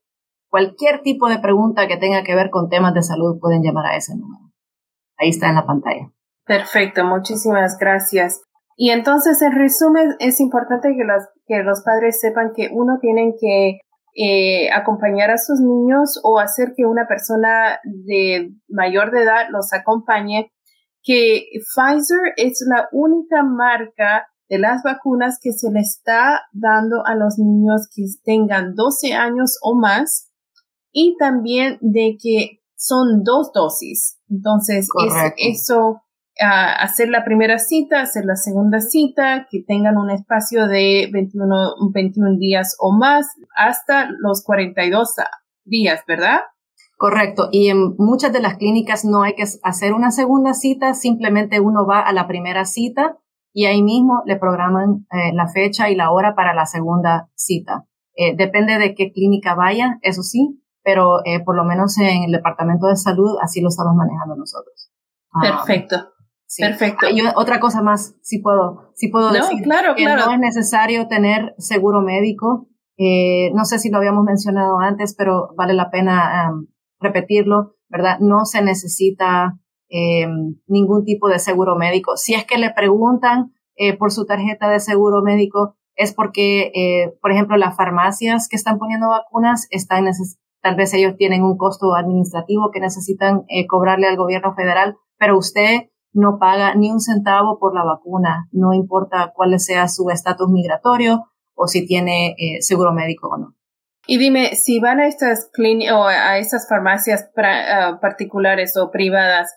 cualquier 0.49 1.01
tipo 1.01 1.29
de 1.29 1.39
pregunta 1.39 1.87
que 1.87 1.97
tenga 1.97 2.23
que 2.23 2.35
ver 2.35 2.49
con 2.49 2.69
temas 2.69 2.93
de 2.93 3.03
salud, 3.03 3.39
pueden 3.39 3.61
llamar 3.63 3.87
a 3.87 3.95
ese 3.95 4.15
número. 4.15 4.51
Ahí 5.17 5.29
está 5.29 5.49
en 5.49 5.55
la 5.55 5.65
pantalla. 5.65 6.11
Perfecto, 6.45 7.03
muchísimas 7.03 7.77
gracias. 7.77 8.41
Y 8.75 8.91
entonces, 8.91 9.41
en 9.41 9.53
resumen, 9.53 10.15
es 10.19 10.39
importante 10.39 10.95
que, 10.95 11.03
las, 11.03 11.27
que 11.47 11.63
los 11.63 11.81
padres 11.83 12.19
sepan 12.19 12.51
que 12.55 12.69
uno 12.71 12.99
tienen 13.01 13.33
que 13.39 13.79
eh, 14.15 14.69
acompañar 14.71 15.31
a 15.31 15.37
sus 15.37 15.59
niños 15.59 16.19
o 16.23 16.39
hacer 16.39 16.73
que 16.75 16.85
una 16.85 17.07
persona 17.07 17.79
de 17.83 18.51
mayor 18.69 19.11
de 19.11 19.23
edad 19.23 19.47
los 19.49 19.73
acompañe, 19.73 20.51
que 21.03 21.47
Pfizer 21.53 22.33
es 22.37 22.63
la 22.67 22.87
única 22.91 23.43
marca 23.43 24.27
de 24.49 24.59
las 24.59 24.83
vacunas 24.83 25.39
que 25.41 25.51
se 25.51 25.71
le 25.71 25.79
está 25.79 26.41
dando 26.51 27.05
a 27.05 27.15
los 27.15 27.37
niños 27.37 27.89
que 27.93 28.03
tengan 28.23 28.75
12 28.75 29.13
años 29.13 29.57
o 29.61 29.75
más 29.75 30.26
y 30.91 31.15
también 31.17 31.77
de 31.81 32.17
que 32.21 32.61
son 32.75 33.23
dos 33.23 33.51
dosis. 33.53 34.19
Entonces, 34.29 34.87
eso 35.37 36.01
hacer 36.39 37.09
la 37.09 37.23
primera 37.23 37.57
cita, 37.57 38.01
hacer 38.01 38.25
la 38.25 38.35
segunda 38.35 38.79
cita, 38.79 39.47
que 39.49 39.63
tengan 39.63 39.97
un 39.97 40.11
espacio 40.11 40.67
de 40.67 41.09
21, 41.11 41.75
21 41.91 42.37
días 42.37 42.75
o 42.79 42.91
más 42.91 43.27
hasta 43.55 44.09
los 44.19 44.43
42 44.43 45.15
días, 45.65 46.01
¿verdad? 46.07 46.41
Correcto. 46.97 47.49
Y 47.51 47.69
en 47.69 47.95
muchas 47.97 48.33
de 48.33 48.41
las 48.41 48.57
clínicas 48.57 49.05
no 49.05 49.21
hay 49.21 49.35
que 49.35 49.45
hacer 49.63 49.93
una 49.93 50.11
segunda 50.11 50.53
cita, 50.53 50.93
simplemente 50.93 51.59
uno 51.59 51.85
va 51.85 51.99
a 51.99 52.13
la 52.13 52.27
primera 52.27 52.65
cita 52.65 53.17
y 53.53 53.65
ahí 53.65 53.83
mismo 53.83 54.23
le 54.25 54.37
programan 54.37 55.05
eh, 55.11 55.33
la 55.33 55.47
fecha 55.47 55.89
y 55.89 55.95
la 55.95 56.11
hora 56.11 56.35
para 56.35 56.53
la 56.53 56.65
segunda 56.65 57.29
cita. 57.35 57.85
Eh, 58.15 58.35
depende 58.35 58.79
de 58.79 58.95
qué 58.95 59.11
clínica 59.11 59.53
vaya, 59.53 59.99
eso 60.01 60.23
sí, 60.23 60.59
pero 60.87 61.19
eh, 61.25 61.43
por 61.43 61.57
lo 61.57 61.65
menos 61.65 61.97
en 61.97 62.23
el 62.23 62.31
departamento 62.31 62.87
de 62.87 62.95
salud 62.95 63.35
así 63.41 63.59
lo 63.59 63.67
estamos 63.67 63.93
manejando 63.93 64.37
nosotros. 64.37 64.89
Perfecto. 65.41 66.13
Perfecto. 66.57 67.09
Y 67.09 67.19
otra 67.35 67.59
cosa 67.59 67.81
más, 67.81 68.15
si 68.21 68.39
puedo, 68.39 68.93
si 68.95 69.09
puedo 69.09 69.29
decir 69.33 69.63
claro, 69.63 69.95
que 69.95 70.05
no 70.05 70.31
es 70.31 70.39
necesario 70.39 71.09
tener 71.09 71.53
seguro 71.57 71.99
médico. 71.99 72.69
Eh, 72.95 73.51
no 73.53 73.65
sé 73.65 73.79
si 73.79 73.89
lo 73.89 73.97
habíamos 73.97 74.23
mencionado 74.23 74.79
antes, 74.79 75.13
pero 75.13 75.49
vale 75.57 75.73
la 75.73 75.91
pena 75.91 76.53
repetirlo, 77.01 77.75
¿verdad? 77.89 78.19
No 78.21 78.45
se 78.45 78.61
necesita 78.61 79.59
em, 79.89 80.55
ningún 80.67 81.03
tipo 81.03 81.27
de 81.27 81.39
seguro 81.39 81.75
médico. 81.75 82.15
Si 82.15 82.33
es 82.33 82.45
que 82.45 82.57
le 82.57 82.71
preguntan 82.71 83.51
eh, 83.75 83.97
por 83.97 84.13
su 84.13 84.25
tarjeta 84.25 84.69
de 84.69 84.79
seguro 84.79 85.21
médico, 85.21 85.75
es 85.97 86.13
porque, 86.13 86.71
eh, 86.73 87.13
por 87.21 87.33
ejemplo, 87.33 87.57
las 87.57 87.75
farmacias 87.75 88.47
que 88.47 88.55
están 88.55 88.77
poniendo 88.77 89.09
vacunas 89.09 89.67
están 89.69 90.07
tal 90.67 90.75
vez 90.75 90.93
ellos 90.93 91.15
tienen 91.15 91.43
un 91.43 91.55
costo 91.55 91.95
administrativo 91.95 92.71
que 92.73 92.81
necesitan 92.81 93.45
cobrarle 93.69 94.07
al 94.07 94.17
gobierno 94.17 94.53
federal, 94.53 94.97
pero 95.17 95.37
usted 95.37 95.83
no 96.11 96.39
paga 96.39 96.75
ni 96.75 96.91
un 96.91 96.99
centavo 96.99 97.57
por 97.57 97.73
la 97.73 97.85
vacuna, 97.85 98.49
no 98.51 98.73
importa 98.73 99.31
cuál 99.33 99.57
sea 99.59 99.87
su 99.87 100.09
estatus 100.09 100.49
migratorio 100.49 101.29
o 101.55 101.67
si 101.67 101.85
tiene 101.85 102.35
eh, 102.37 102.61
seguro 102.61 102.91
médico 102.91 103.29
o 103.29 103.37
no. 103.37 103.55
Y 104.07 104.17
dime, 104.17 104.55
si 104.55 104.79
van 104.79 104.99
a 104.99 105.07
estas 105.07 105.51
o 105.93 106.05
a 106.05 106.37
estas 106.37 106.67
farmacias 106.67 107.29
ah, 107.37 107.99
particulares 108.01 108.75
o 108.77 108.89
privadas 108.91 109.55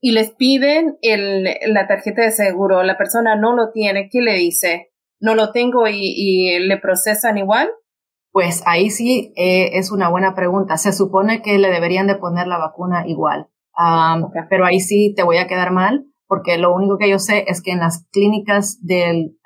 y 0.00 0.12
les 0.12 0.30
piden 0.30 0.96
el, 1.02 1.44
la 1.66 1.86
tarjeta 1.86 2.22
de 2.22 2.30
seguro, 2.30 2.82
la 2.84 2.96
persona 2.96 3.34
no 3.34 3.54
lo 3.54 3.72
tiene, 3.72 4.08
¿qué 4.10 4.20
le 4.20 4.34
dice? 4.34 4.90
¿No 5.20 5.34
lo 5.34 5.50
tengo 5.50 5.88
y, 5.88 6.58
le 6.60 6.76
procesan 6.76 7.38
igual? 7.38 7.70
Pues 8.38 8.62
ahí 8.66 8.90
sí 8.90 9.32
eh, 9.34 9.76
es 9.78 9.90
una 9.90 10.08
buena 10.08 10.36
pregunta. 10.36 10.76
Se 10.76 10.92
supone 10.92 11.42
que 11.42 11.58
le 11.58 11.72
deberían 11.72 12.06
de 12.06 12.14
poner 12.14 12.46
la 12.46 12.56
vacuna 12.56 13.04
igual, 13.04 13.48
pero 14.48 14.64
ahí 14.64 14.78
sí 14.78 15.12
te 15.16 15.24
voy 15.24 15.38
a 15.38 15.48
quedar 15.48 15.72
mal 15.72 16.06
porque 16.28 16.56
lo 16.56 16.72
único 16.72 16.98
que 16.98 17.10
yo 17.10 17.18
sé 17.18 17.46
es 17.48 17.60
que 17.60 17.72
en 17.72 17.80
las 17.80 18.06
clínicas 18.12 18.78
del, 18.80 19.36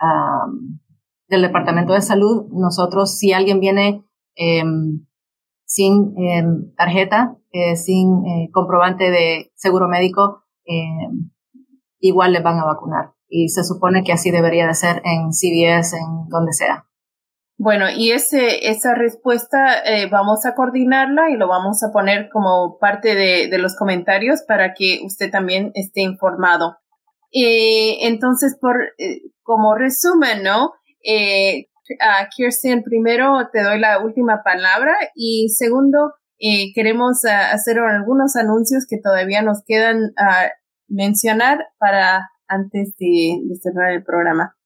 del 1.26 1.40
Departamento 1.40 1.94
de 1.94 2.02
Salud, 2.02 2.48
nosotros, 2.52 3.16
si 3.16 3.32
alguien 3.32 3.60
viene 3.60 4.04
em, 4.34 5.06
sin 5.64 6.12
em, 6.18 6.74
tarjeta, 6.76 7.38
eh, 7.50 7.76
sin 7.76 8.26
eh, 8.26 8.50
comprobante 8.52 9.10
de 9.10 9.52
seguro 9.54 9.88
médico, 9.88 10.42
em, 10.66 11.30
igual 11.98 12.34
le 12.34 12.42
van 12.42 12.58
a 12.58 12.66
vacunar. 12.66 13.14
Y 13.26 13.48
se 13.48 13.64
supone 13.64 14.04
que 14.04 14.12
así 14.12 14.30
debería 14.30 14.66
de 14.66 14.74
ser 14.74 15.00
en 15.06 15.30
CVS, 15.32 15.96
en 15.96 16.28
donde 16.28 16.52
sea. 16.52 16.84
Bueno, 17.64 17.86
y 17.96 18.10
ese, 18.10 18.68
esa 18.70 18.96
respuesta 18.96 19.78
eh, 19.84 20.08
vamos 20.10 20.44
a 20.46 20.56
coordinarla 20.56 21.30
y 21.30 21.36
lo 21.36 21.46
vamos 21.46 21.84
a 21.84 21.92
poner 21.92 22.28
como 22.28 22.76
parte 22.80 23.14
de, 23.14 23.46
de 23.48 23.58
los 23.58 23.76
comentarios 23.76 24.42
para 24.42 24.74
que 24.74 24.98
usted 25.04 25.30
también 25.30 25.70
esté 25.74 26.00
informado. 26.00 26.78
Eh, 27.32 28.08
entonces, 28.08 28.58
por, 28.60 28.76
como 29.44 29.76
resumen, 29.76 30.42
¿no? 30.42 30.72
Eh, 31.04 31.68
a 32.00 32.28
Kirsten, 32.34 32.82
primero 32.82 33.48
te 33.52 33.62
doy 33.62 33.78
la 33.78 34.02
última 34.04 34.42
palabra 34.42 34.96
y 35.14 35.48
segundo, 35.50 36.14
eh, 36.40 36.72
queremos 36.74 37.24
ah, 37.24 37.52
hacer 37.52 37.78
algunos 37.78 38.34
anuncios 38.34 38.86
que 38.88 38.98
todavía 38.98 39.40
nos 39.42 39.62
quedan 39.64 40.12
a 40.16 40.50
mencionar 40.88 41.60
para 41.78 42.28
antes 42.48 42.96
de, 42.98 43.38
cerrar 43.62 43.92
el 43.92 44.02
programa. 44.02 44.56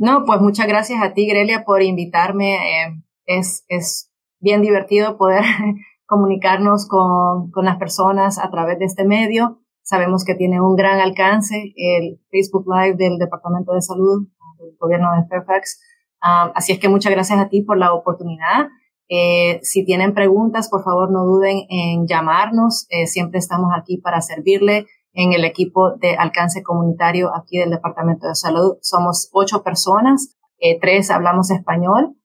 No, 0.00 0.24
pues 0.24 0.40
muchas 0.40 0.66
gracias 0.66 1.02
a 1.02 1.12
ti, 1.12 1.28
Grelia, 1.28 1.64
por 1.64 1.82
invitarme. 1.82 2.54
Eh, 2.54 3.02
es, 3.26 3.64
es 3.68 4.10
bien 4.40 4.62
divertido 4.62 5.18
poder 5.18 5.44
comunicarnos 6.06 6.88
con, 6.88 7.50
con 7.50 7.66
las 7.66 7.76
personas 7.76 8.38
a 8.38 8.50
través 8.50 8.78
de 8.78 8.86
este 8.86 9.04
medio. 9.04 9.60
Sabemos 9.82 10.24
que 10.24 10.34
tiene 10.34 10.60
un 10.60 10.74
gran 10.74 11.00
alcance 11.00 11.74
el 11.76 12.18
Facebook 12.30 12.64
Live 12.66 12.96
del 12.96 13.18
Departamento 13.18 13.74
de 13.74 13.82
Salud 13.82 14.26
del 14.58 14.76
Gobierno 14.78 15.08
de 15.14 15.28
Fairfax 15.28 15.80
así 16.20 16.72
es 16.72 16.78
que 16.78 16.88
muchas 16.88 17.12
gracias 17.12 17.38
a 17.38 17.48
ti 17.48 17.62
por 17.62 17.78
la 17.78 17.92
oportunidad. 17.92 18.68
Eh, 19.08 19.58
si 19.62 19.84
tienen 19.84 20.14
preguntas, 20.14 20.68
por 20.68 20.84
favor 20.84 21.10
no 21.10 21.24
duden 21.24 21.66
en 21.68 22.06
llamarnos. 22.06 22.86
Eh, 22.90 23.06
siempre 23.06 23.38
estamos 23.38 23.70
aquí 23.76 23.98
para 23.98 24.20
servirle 24.20 24.86
en 25.12 25.32
el 25.32 25.44
equipo 25.44 25.96
de 25.96 26.16
alcance 26.16 26.62
comunitario 26.62 27.30
aquí 27.34 27.58
del 27.58 27.70
Departamento 27.70 28.28
de 28.28 28.34
Salud. 28.34 28.78
Somos 28.82 29.28
ocho 29.32 29.62
personas, 29.62 30.36
eh, 30.58 30.78
tres 30.80 31.10
hablamos 31.10 31.50
español. 31.50 32.16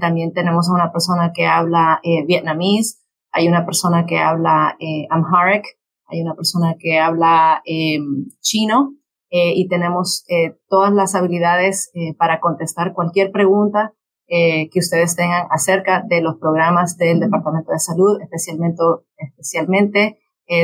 también 0.00 0.32
tenemos 0.32 0.68
una 0.68 0.92
persona 0.92 1.32
que 1.34 1.44
habla 1.44 2.00
vietnamés, 2.28 3.02
hay 3.32 3.48
una 3.48 3.66
persona 3.66 4.06
que 4.06 4.16
habla 4.16 4.76
amharic, 5.10 5.64
hay 6.12 6.20
una 6.20 6.34
persona 6.34 6.76
que 6.78 7.00
habla 7.00 7.62
em, 7.64 8.26
chino 8.40 8.92
eh, 9.30 9.54
y 9.56 9.66
tenemos 9.66 10.24
eh, 10.28 10.58
todas 10.68 10.92
las 10.92 11.14
habilidades 11.14 11.90
eh, 11.94 12.14
para 12.18 12.38
contestar 12.38 12.92
cualquier 12.92 13.32
pregunta 13.32 13.94
que 14.34 14.78
ustedes 14.78 15.14
tengan 15.14 15.46
acerca 15.50 16.02
de 16.08 16.22
los 16.22 16.36
programas 16.38 16.96
del 16.96 17.20
Departamento 17.20 17.70
de 17.70 17.78
Salud, 17.78 18.18
especialmente, 18.22 18.82
especialmente 19.18 20.21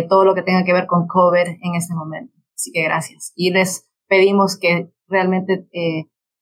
todo 0.08 0.24
lo 0.24 0.34
que 0.34 0.42
tenga 0.42 0.64
que 0.64 0.72
ver 0.72 0.86
con 0.86 1.06
COVID 1.06 1.46
en 1.62 1.74
este 1.76 1.94
momento. 1.94 2.34
Así 2.54 2.72
que 2.72 2.82
gracias. 2.82 3.32
Y 3.34 3.50
les 3.52 3.88
pedimos 4.08 4.58
que 4.58 4.92
realmente 5.06 5.68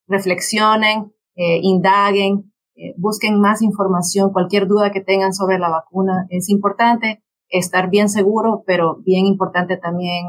reflexionen, 0.09 1.13
indaguen, 1.35 2.53
busquen 2.97 3.41
más 3.41 3.63
información, 3.63 4.33
cualquier 4.33 4.67
duda 4.67 4.91
que 4.91 5.01
tengan 5.01 5.33
sobre 5.33 5.59
la 5.59 5.71
vacuna. 5.71 6.27
Es 6.31 6.49
importante 6.49 7.23
estar 7.49 7.91
bien 7.91 8.09
seguro, 8.09 8.65
pero 8.67 8.97
bien 9.05 9.27
importante 9.27 9.77
también 9.77 10.27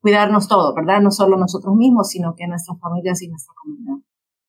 cuidarnos 0.00 0.48
todo, 0.48 0.74
¿verdad? 0.74 1.00
No 1.00 1.10
solo 1.10 1.36
nosotros 1.36 1.76
mismos, 1.76 2.08
sino 2.08 2.34
que 2.34 2.46
nuestras 2.46 2.78
familias 2.80 3.22
y 3.22 3.28
nuestra 3.28 3.54
comunidad. 3.62 4.04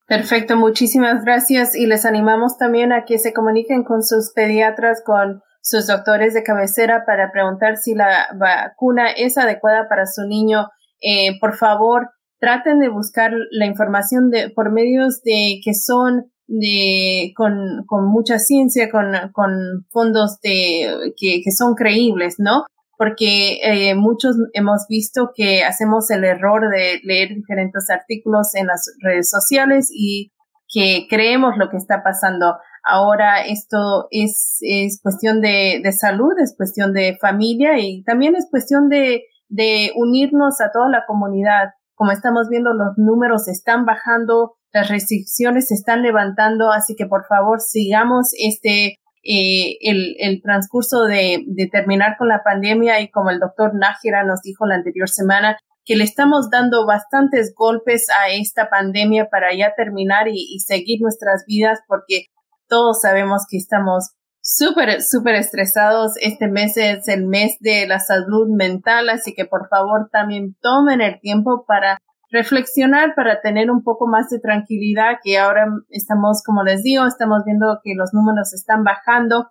Perfecto, 0.07 0.57
muchísimas 0.57 1.23
gracias 1.23 1.75
y 1.75 1.85
les 1.85 2.05
animamos 2.05 2.57
también 2.57 2.91
a 2.91 3.05
que 3.05 3.17
se 3.17 3.31
comuniquen 3.33 3.83
con 3.83 4.01
sus 4.03 4.31
pediatras, 4.33 5.01
con 5.05 5.41
sus 5.61 5.87
doctores 5.87 6.33
de 6.33 6.43
cabecera 6.43 7.03
para 7.05 7.31
preguntar 7.31 7.77
si 7.77 7.93
la 7.93 8.27
vacuna 8.37 9.11
es 9.11 9.37
adecuada 9.37 9.87
para 9.87 10.05
su 10.05 10.23
niño. 10.27 10.67
Eh, 11.01 11.39
por 11.39 11.55
favor, 11.55 12.09
traten 12.39 12.79
de 12.79 12.89
buscar 12.89 13.31
la 13.51 13.65
información 13.65 14.29
de, 14.29 14.49
por 14.49 14.71
medios 14.71 15.21
de 15.23 15.59
que 15.63 15.73
son 15.73 16.31
de, 16.47 17.31
con, 17.35 17.85
con 17.85 18.07
mucha 18.07 18.39
ciencia, 18.39 18.89
con, 18.89 19.13
con 19.31 19.85
fondos 19.91 20.39
de, 20.41 21.13
que, 21.17 21.41
que 21.43 21.51
son 21.51 21.75
creíbles, 21.75 22.35
¿no? 22.39 22.65
porque 23.01 23.57
eh, 23.63 23.95
muchos 23.95 24.35
hemos 24.53 24.85
visto 24.87 25.31
que 25.33 25.63
hacemos 25.63 26.11
el 26.11 26.23
error 26.23 26.69
de 26.69 26.99
leer 27.01 27.29
diferentes 27.29 27.89
artículos 27.89 28.53
en 28.53 28.67
las 28.67 28.95
redes 29.01 29.27
sociales 29.27 29.89
y 29.91 30.31
que 30.71 31.07
creemos 31.09 31.57
lo 31.57 31.71
que 31.71 31.77
está 31.77 32.03
pasando. 32.03 32.57
Ahora 32.83 33.45
esto 33.45 34.07
es, 34.09 34.57
es 34.61 34.99
cuestión 35.01 35.41
de, 35.41 35.81
de 35.83 35.91
salud, 35.91 36.33
es 36.41 36.55
cuestión 36.55 36.93
de 36.93 37.17
familia 37.19 37.77
y 37.79 38.03
también 38.03 38.35
es 38.35 38.47
cuestión 38.49 38.89
de, 38.89 39.23
de 39.49 39.91
unirnos 39.95 40.61
a 40.61 40.71
toda 40.71 40.89
la 40.89 41.05
comunidad. 41.05 41.69
Como 41.93 42.11
estamos 42.11 42.47
viendo, 42.49 42.73
los 42.73 42.97
números 42.97 43.47
están 43.47 43.85
bajando, 43.85 44.55
las 44.73 44.89
restricciones 44.89 45.67
se 45.67 45.75
están 45.75 46.01
levantando, 46.01 46.71
así 46.71 46.95
que 46.95 47.05
por 47.05 47.25
favor 47.27 47.59
sigamos 47.59 48.31
este 48.37 48.97
eh, 49.23 49.77
el, 49.81 50.15
el, 50.17 50.41
transcurso 50.41 51.03
de, 51.03 51.43
de, 51.45 51.67
terminar 51.67 52.15
con 52.17 52.27
la 52.27 52.41
pandemia 52.43 53.01
y 53.01 53.11
como 53.11 53.29
el 53.29 53.39
doctor 53.39 53.75
Nájera 53.75 54.23
nos 54.23 54.41
dijo 54.41 54.65
la 54.65 54.73
anterior 54.73 55.07
semana, 55.07 55.57
que 55.85 55.95
le 55.95 56.03
estamos 56.03 56.49
dando 56.49 56.87
bastantes 56.87 57.53
golpes 57.55 58.07
a 58.09 58.31
esta 58.31 58.71
pandemia 58.71 59.29
para 59.29 59.53
ya 59.55 59.75
terminar 59.75 60.27
y, 60.27 60.47
y 60.55 60.59
seguir 60.61 61.01
nuestras 61.01 61.43
vidas 61.45 61.81
porque 61.87 62.25
todos 62.71 63.01
sabemos 63.01 63.43
que 63.49 63.57
estamos 63.57 64.11
súper, 64.41 65.01
súper 65.01 65.35
estresados. 65.35 66.13
Este 66.21 66.47
mes 66.47 66.77
es 66.77 67.07
el 67.09 67.27
mes 67.27 67.57
de 67.59 67.85
la 67.85 67.99
salud 67.99 68.47
mental, 68.49 69.09
así 69.09 69.33
que 69.35 69.45
por 69.45 69.67
favor 69.67 70.09
también 70.09 70.55
tomen 70.61 71.01
el 71.01 71.19
tiempo 71.19 71.65
para 71.67 71.99
reflexionar 72.31 73.13
para 73.13 73.41
tener 73.41 73.69
un 73.69 73.83
poco 73.83 74.07
más 74.07 74.29
de 74.29 74.39
tranquilidad, 74.39 75.17
que 75.21 75.37
ahora 75.37 75.65
estamos, 75.89 76.41
como 76.45 76.63
les 76.63 76.81
digo, 76.81 77.05
estamos 77.05 77.43
viendo 77.45 77.79
que 77.83 77.93
los 77.93 78.13
números 78.13 78.53
están 78.53 78.85
bajando 78.85 79.49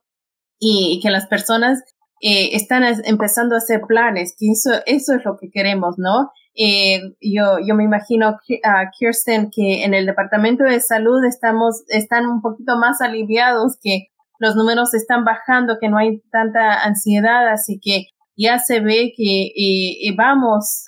y 0.59 0.99
que 1.03 1.11
las 1.11 1.27
personas 1.27 1.79
eh, 2.23 2.57
están 2.57 2.83
empezando 3.05 3.55
a 3.55 3.59
hacer 3.59 3.83
planes, 3.87 4.35
que 4.39 4.51
eso, 4.51 4.81
eso 4.87 5.15
es 5.15 5.25
lo 5.27 5.37
que 5.39 5.51
queremos, 5.51 5.97
¿no? 5.99 6.31
Eh, 6.55 7.01
yo, 7.21 7.59
yo 7.67 7.75
me 7.75 7.85
imagino 7.85 8.39
a 8.65 8.91
Kirsten 8.91 9.51
que 9.51 9.85
en 9.85 9.95
el 9.95 10.07
departamento 10.07 10.65
de 10.65 10.81
salud 10.81 11.25
estamos, 11.25 11.85
están 11.89 12.27
un 12.27 12.43
poquito 12.43 12.77
más 12.77 13.01
aliviados, 13.01 13.77
que 13.81 14.09
los 14.39 14.57
números 14.57 14.95
están 14.95 15.25
bajando, 15.25 15.79
que 15.81 15.89
no 15.89 15.99
hay 15.99 16.21
tanta 16.33 16.83
ansiedad, 16.83 17.49
así 17.49 17.79
que 17.81 18.07
ya 18.37 18.59
se 18.59 18.81
ve 18.81 19.13
que 19.17 19.53
eh, 19.55 20.15
vamos 20.17 20.85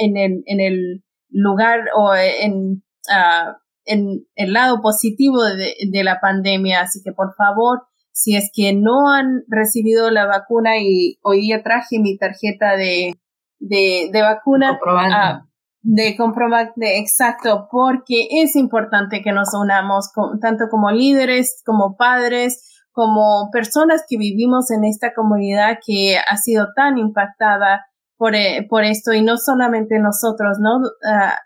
en 0.00 0.16
el, 0.16 0.42
en 0.46 0.60
el 0.60 1.04
lugar 1.30 1.80
o 1.96 2.14
en, 2.14 2.84
uh, 3.08 3.52
en 3.84 4.26
el 4.36 4.52
lado 4.52 4.80
positivo 4.80 5.42
de, 5.42 5.74
de, 5.90 6.04
la 6.04 6.20
pandemia. 6.20 6.82
Así 6.82 7.00
que 7.02 7.12
por 7.12 7.34
favor, 7.34 7.82
si 8.12 8.36
es 8.36 8.50
que 8.54 8.72
no 8.72 9.10
han 9.10 9.42
recibido 9.48 10.10
la 10.10 10.26
vacuna 10.26 10.78
y 10.78 11.18
hoy 11.22 11.40
día 11.40 11.62
traje 11.62 11.98
mi 11.98 12.16
tarjeta 12.16 12.76
de, 12.76 13.14
de, 13.58 14.10
de 14.12 14.22
vacuna. 14.22 14.72
Uh, 14.72 15.46
de 15.88 16.16
comprobante, 16.16 16.98
exacto, 16.98 17.68
porque 17.70 18.26
es 18.42 18.56
importante 18.56 19.22
que 19.22 19.30
nos 19.30 19.54
unamos 19.54 20.10
tanto 20.40 20.64
como 20.68 20.90
líderes, 20.90 21.62
como 21.64 21.96
padres, 21.96 22.82
como 22.90 23.50
personas 23.52 24.04
que 24.08 24.16
vivimos 24.18 24.70
en 24.72 24.84
esta 24.84 25.14
comunidad 25.14 25.78
que 25.86 26.16
ha 26.18 26.36
sido 26.38 26.68
tan 26.74 26.98
impactada 26.98 27.86
por, 28.16 28.34
eh, 28.34 28.66
por 28.68 28.82
esto 28.82 29.12
y 29.12 29.22
no 29.22 29.36
solamente 29.36 30.00
nosotros, 30.00 30.58
¿no? 30.58 30.80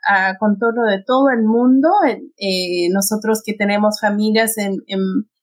A, 0.08 0.38
contorno 0.38 0.84
de 0.84 1.02
todo 1.04 1.28
el 1.30 1.42
mundo, 1.42 1.88
eh, 2.06 2.88
nosotros 2.92 3.42
que 3.44 3.54
tenemos 3.54 4.00
familias 4.00 4.56
en, 4.56 4.76
en, 4.86 5.00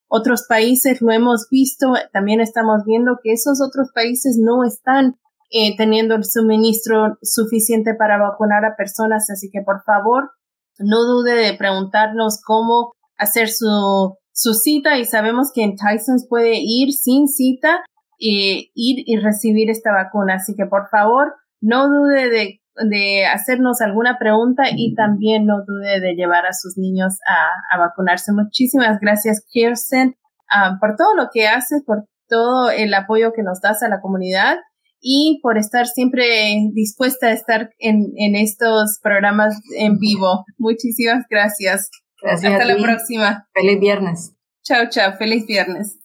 otros 0.09 0.45
países 0.47 1.01
lo 1.01 1.11
hemos 1.11 1.49
visto, 1.51 1.93
también 2.13 2.39
estamos 2.39 2.83
viendo 2.85 3.17
que 3.21 3.33
esos 3.33 3.59
otros 3.61 3.91
países 3.93 4.39
no 4.41 4.63
están 4.63 5.17
eh, 5.49 5.75
teniendo 5.77 6.15
el 6.15 6.23
suministro 6.23 7.17
suficiente 7.21 7.93
para 7.95 8.17
vacunar 8.17 8.65
a 8.65 8.75
personas, 8.75 9.29
así 9.29 9.49
que 9.51 9.61
por 9.61 9.83
favor 9.83 10.31
no 10.79 11.03
dude 11.05 11.33
de 11.33 11.57
preguntarnos 11.57 12.41
cómo 12.45 12.91
hacer 13.17 13.49
su 13.49 14.15
su 14.37 14.53
cita 14.53 14.99
y 14.99 15.05
sabemos 15.05 15.51
que 15.51 15.63
en 15.63 15.75
Tyson's 15.75 16.27
puede 16.29 16.59
ir 16.61 16.93
sin 16.93 17.27
cita 17.27 17.83
y 18.19 18.71
ir 18.75 19.03
y 19.07 19.17
recibir 19.17 19.71
esta 19.71 19.91
vacuna. 19.91 20.35
Así 20.35 20.53
que 20.55 20.67
por 20.67 20.89
favor, 20.89 21.33
no 21.59 21.87
dude 21.87 22.29
de, 22.29 22.61
de 22.87 23.25
hacernos 23.25 23.81
alguna 23.81 24.19
pregunta 24.19 24.65
y 24.71 24.93
también 24.93 25.47
no 25.47 25.63
dude 25.65 25.99
de 25.99 26.13
llevar 26.13 26.45
a 26.45 26.53
sus 26.53 26.77
niños 26.77 27.17
a, 27.27 27.75
a 27.75 27.79
vacunarse. 27.79 28.31
Muchísimas 28.31 28.99
gracias, 28.99 29.43
Kirsten, 29.49 30.15
um, 30.53 30.77
por 30.79 30.95
todo 30.95 31.15
lo 31.15 31.29
que 31.33 31.47
haces, 31.47 31.83
por 31.83 32.05
todo 32.29 32.69
el 32.69 32.93
apoyo 32.93 33.33
que 33.33 33.41
nos 33.41 33.59
das 33.59 33.81
a 33.81 33.89
la 33.89 34.01
comunidad 34.01 34.57
y 34.99 35.39
por 35.41 35.57
estar 35.57 35.87
siempre 35.87 36.25
dispuesta 36.73 37.27
a 37.27 37.33
estar 37.33 37.69
en, 37.79 38.13
en 38.17 38.35
estos 38.35 38.99
programas 39.01 39.55
en 39.77 39.97
vivo. 39.97 40.45
Muchísimas 40.57 41.25
gracias. 41.29 41.89
Gracias. 42.21 42.51
Hasta 42.51 42.65
la 42.65 42.77
próxima. 42.77 43.47
Feliz 43.53 43.79
viernes. 43.79 44.33
Chao, 44.63 44.89
chao. 44.89 45.13
Feliz 45.17 45.45
viernes. 45.45 45.99